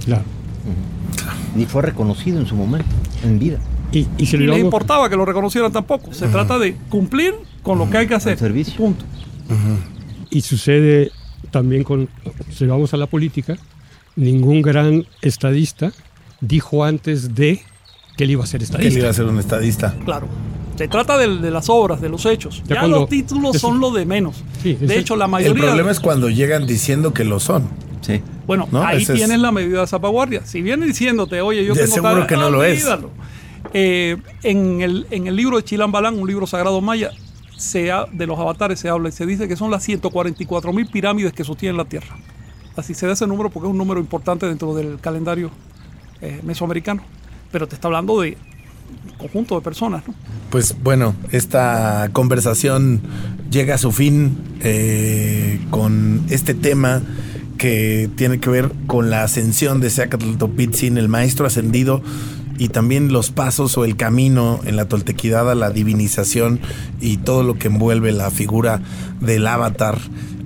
Claro. 0.05 0.23
Ni 1.55 1.65
fue 1.65 1.81
reconocido 1.81 2.39
en 2.39 2.45
su 2.45 2.55
momento, 2.55 2.87
en 3.23 3.39
vida. 3.39 3.57
Y, 3.91 4.05
y 4.17 4.25
si 4.25 4.35
Y 4.35 4.39
le 4.39 4.45
les 4.45 4.51
vamos- 4.51 4.65
importaba 4.65 5.09
que 5.09 5.15
lo 5.15 5.25
reconocieran 5.25 5.71
tampoco. 5.71 6.13
Se 6.13 6.27
trata 6.27 6.57
de 6.59 6.75
cumplir 6.89 7.33
con 7.63 7.77
lo 7.77 7.89
que 7.89 7.97
hay 7.97 8.07
que 8.07 8.15
hacer. 8.15 8.37
Servicio. 8.37 8.75
Punto. 8.75 9.05
y 10.29 10.41
sucede 10.41 11.11
también 11.51 11.83
con, 11.83 12.09
si 12.53 12.65
vamos 12.65 12.93
a 12.93 12.97
la 12.97 13.05
política, 13.07 13.55
ningún 14.15 14.61
gran 14.61 15.05
estadista 15.21 15.91
dijo 16.41 16.83
antes 16.83 17.33
de 17.33 17.61
que 18.17 18.23
él 18.25 18.31
iba 18.31 18.43
a 18.43 18.47
ser 18.47 18.59
¿Quién 18.61 18.71
iba 18.73 18.87
estadista. 18.87 19.09
a 19.09 19.13
ser 19.13 19.25
un 19.25 19.39
estadista? 19.39 19.95
Claro. 20.03 20.27
Se 20.77 20.87
trata 20.87 21.17
de, 21.17 21.37
de 21.37 21.49
las 21.51 21.69
obras, 21.69 22.01
de 22.01 22.09
los 22.09 22.25
hechos. 22.25 22.61
Ya 22.67 22.75
Ya, 22.75 22.81
cuando- 22.81 22.99
los 23.01 23.09
títulos 23.09 23.57
son 23.57 23.79
lo 23.79 23.91
de 23.91 24.05
menos. 24.05 24.43
Sí, 24.61 24.73
de 24.73 24.99
hecho, 24.99 25.15
la 25.15 25.25
El 25.25 25.31
mayoría. 25.31 25.63
problema 25.65 25.91
es 25.91 25.99
cuando 25.99 26.29
llegan 26.29 26.67
diciendo 26.67 27.13
que 27.13 27.23
lo 27.23 27.39
son. 27.39 27.63
Sí. 28.01 28.21
Bueno, 28.45 28.67
¿no? 28.71 28.83
ahí 28.85 29.01
Ese 29.01 29.13
es- 29.13 29.19
tienes 29.19 29.39
la 29.39 29.51
medida 29.51 29.81
de 29.81 29.87
salvaguardia. 29.87 30.45
Si 30.45 30.61
viene 30.61 30.85
diciéndote, 30.85 31.41
oye, 31.41 31.65
yo 31.65 31.73
De 31.73 31.81
tengo 31.81 31.93
seguro 31.95 32.17
tal- 32.19 32.27
que 32.27 32.35
no 32.37 32.49
lo 32.51 32.63
es. 32.63 32.85
Eh, 33.73 34.17
en, 34.43 34.81
el, 34.81 35.07
en 35.11 35.27
el 35.27 35.35
libro 35.35 35.57
de 35.57 35.63
Chilam 35.63 35.91
Balán, 35.91 36.19
un 36.19 36.27
libro 36.27 36.47
sagrado 36.47 36.81
maya, 36.81 37.11
se 37.57 37.91
de 38.11 38.27
los 38.27 38.39
avatares 38.39 38.79
se 38.79 38.89
habla 38.89 39.09
y 39.09 39.11
se 39.11 39.25
dice 39.25 39.47
que 39.47 39.55
son 39.55 39.71
las 39.71 39.83
144 39.83 40.71
mil 40.73 40.87
pirámides 40.87 41.33
que 41.33 41.43
sostienen 41.43 41.77
la 41.77 41.85
Tierra. 41.85 42.15
Así 42.75 42.93
se 42.93 43.07
da 43.07 43.13
ese 43.13 43.25
número 43.25 43.49
porque 43.49 43.67
es 43.67 43.71
un 43.71 43.77
número 43.77 43.99
importante 43.99 44.45
dentro 44.45 44.75
del 44.75 44.99
calendario 44.99 45.49
eh, 46.21 46.39
mesoamericano. 46.43 47.01
Pero 47.51 47.67
te 47.67 47.75
está 47.75 47.87
hablando 47.87 48.21
de 48.21 48.37
un 49.11 49.17
conjunto 49.17 49.55
de 49.55 49.61
personas, 49.61 50.07
¿no? 50.07 50.13
Pues 50.51 50.75
bueno, 50.81 51.15
esta 51.31 52.09
conversación 52.13 53.01
llega 53.49 53.75
a 53.75 53.77
su 53.77 53.91
fin 53.91 54.37
eh, 54.61 55.59
con 55.71 56.23
este 56.29 56.53
tema 56.53 57.01
que 57.57 58.09
tiene 58.15 58.39
que 58.39 58.49
ver 58.49 58.71
con 58.85 59.09
la 59.09 59.23
ascensión 59.23 59.81
de 59.81 59.89
Seacatl 59.89 60.37
Topitzin, 60.37 60.97
el 60.97 61.09
maestro 61.09 61.47
ascendido, 61.47 62.03
y 62.57 62.69
también 62.69 63.11
los 63.11 63.31
pasos 63.31 63.77
o 63.77 63.85
el 63.85 63.95
camino 63.97 64.59
en 64.65 64.75
la 64.75 64.85
toltequidad 64.87 65.49
a 65.51 65.55
la 65.55 65.69
divinización 65.69 66.59
y 67.01 67.17
todo 67.17 67.43
lo 67.43 67.57
que 67.57 67.67
envuelve 67.67 68.11
la 68.11 68.31
figura 68.31 68.81
del 69.21 69.45
avatar 69.47 69.97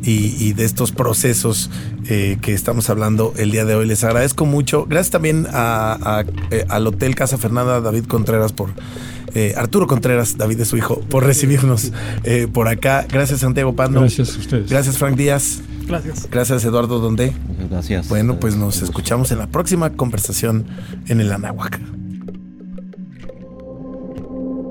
y, 0.03 0.35
y 0.43 0.53
de 0.53 0.65
estos 0.65 0.91
procesos 0.91 1.69
eh, 2.09 2.37
que 2.41 2.53
estamos 2.53 2.89
hablando 2.89 3.33
el 3.37 3.51
día 3.51 3.65
de 3.65 3.75
hoy. 3.75 3.85
Les 3.87 4.03
agradezco 4.03 4.45
mucho. 4.45 4.85
Gracias 4.89 5.11
también 5.11 5.45
a- 5.51 5.97
a- 6.19 6.25
eh, 6.49 6.65
al 6.69 6.87
Hotel 6.87 7.13
Casa 7.15 7.37
Fernanda 7.37 7.79
David 7.81 8.05
Contreras 8.05 8.51
por 8.51 8.71
eh, 9.33 9.53
Arturo 9.55 9.87
Contreras, 9.87 10.37
David 10.37 10.59
es 10.59 10.67
su 10.67 10.75
hijo, 10.75 10.99
por 10.99 11.23
recibirnos 11.25 11.93
eh, 12.25 12.47
por 12.51 12.67
acá. 12.67 13.05
Gracias 13.09 13.39
Santiago 13.39 13.73
Pando. 13.77 14.01
Gracias 14.01 14.35
a 14.35 14.39
ustedes. 14.39 14.69
Gracias 14.69 14.97
Frank 14.97 15.15
Díaz. 15.15 15.61
Gracias. 15.87 16.27
Gracias 16.29 16.65
Eduardo 16.65 16.99
Donde. 16.99 17.31
Gracias. 17.69 18.09
Bueno, 18.09 18.39
pues 18.41 18.55
nos 18.57 18.81
escuchamos 18.81 19.31
en 19.31 19.37
la 19.37 19.47
próxima 19.47 19.91
conversación 19.91 20.65
en 21.07 21.21
el 21.21 21.31
Anahuac. 21.31 21.79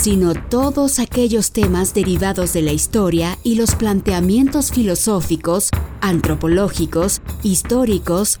sino 0.00 0.32
todos 0.32 0.98
aquellos 0.98 1.52
temas 1.52 1.92
derivados 1.92 2.54
de 2.54 2.62
la 2.62 2.72
historia 2.72 3.38
y 3.42 3.56
los 3.56 3.74
planteamientos 3.74 4.72
filosóficos, 4.72 5.68
antropológicos, 6.00 7.20
históricos, 7.42 8.38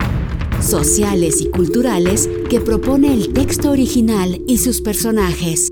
sociales 0.62 1.42
y 1.42 1.50
culturales 1.50 2.30
que 2.48 2.60
propone 2.60 3.12
el 3.12 3.34
texto 3.34 3.72
original 3.72 4.40
y 4.46 4.56
sus 4.56 4.80
personajes. 4.80 5.69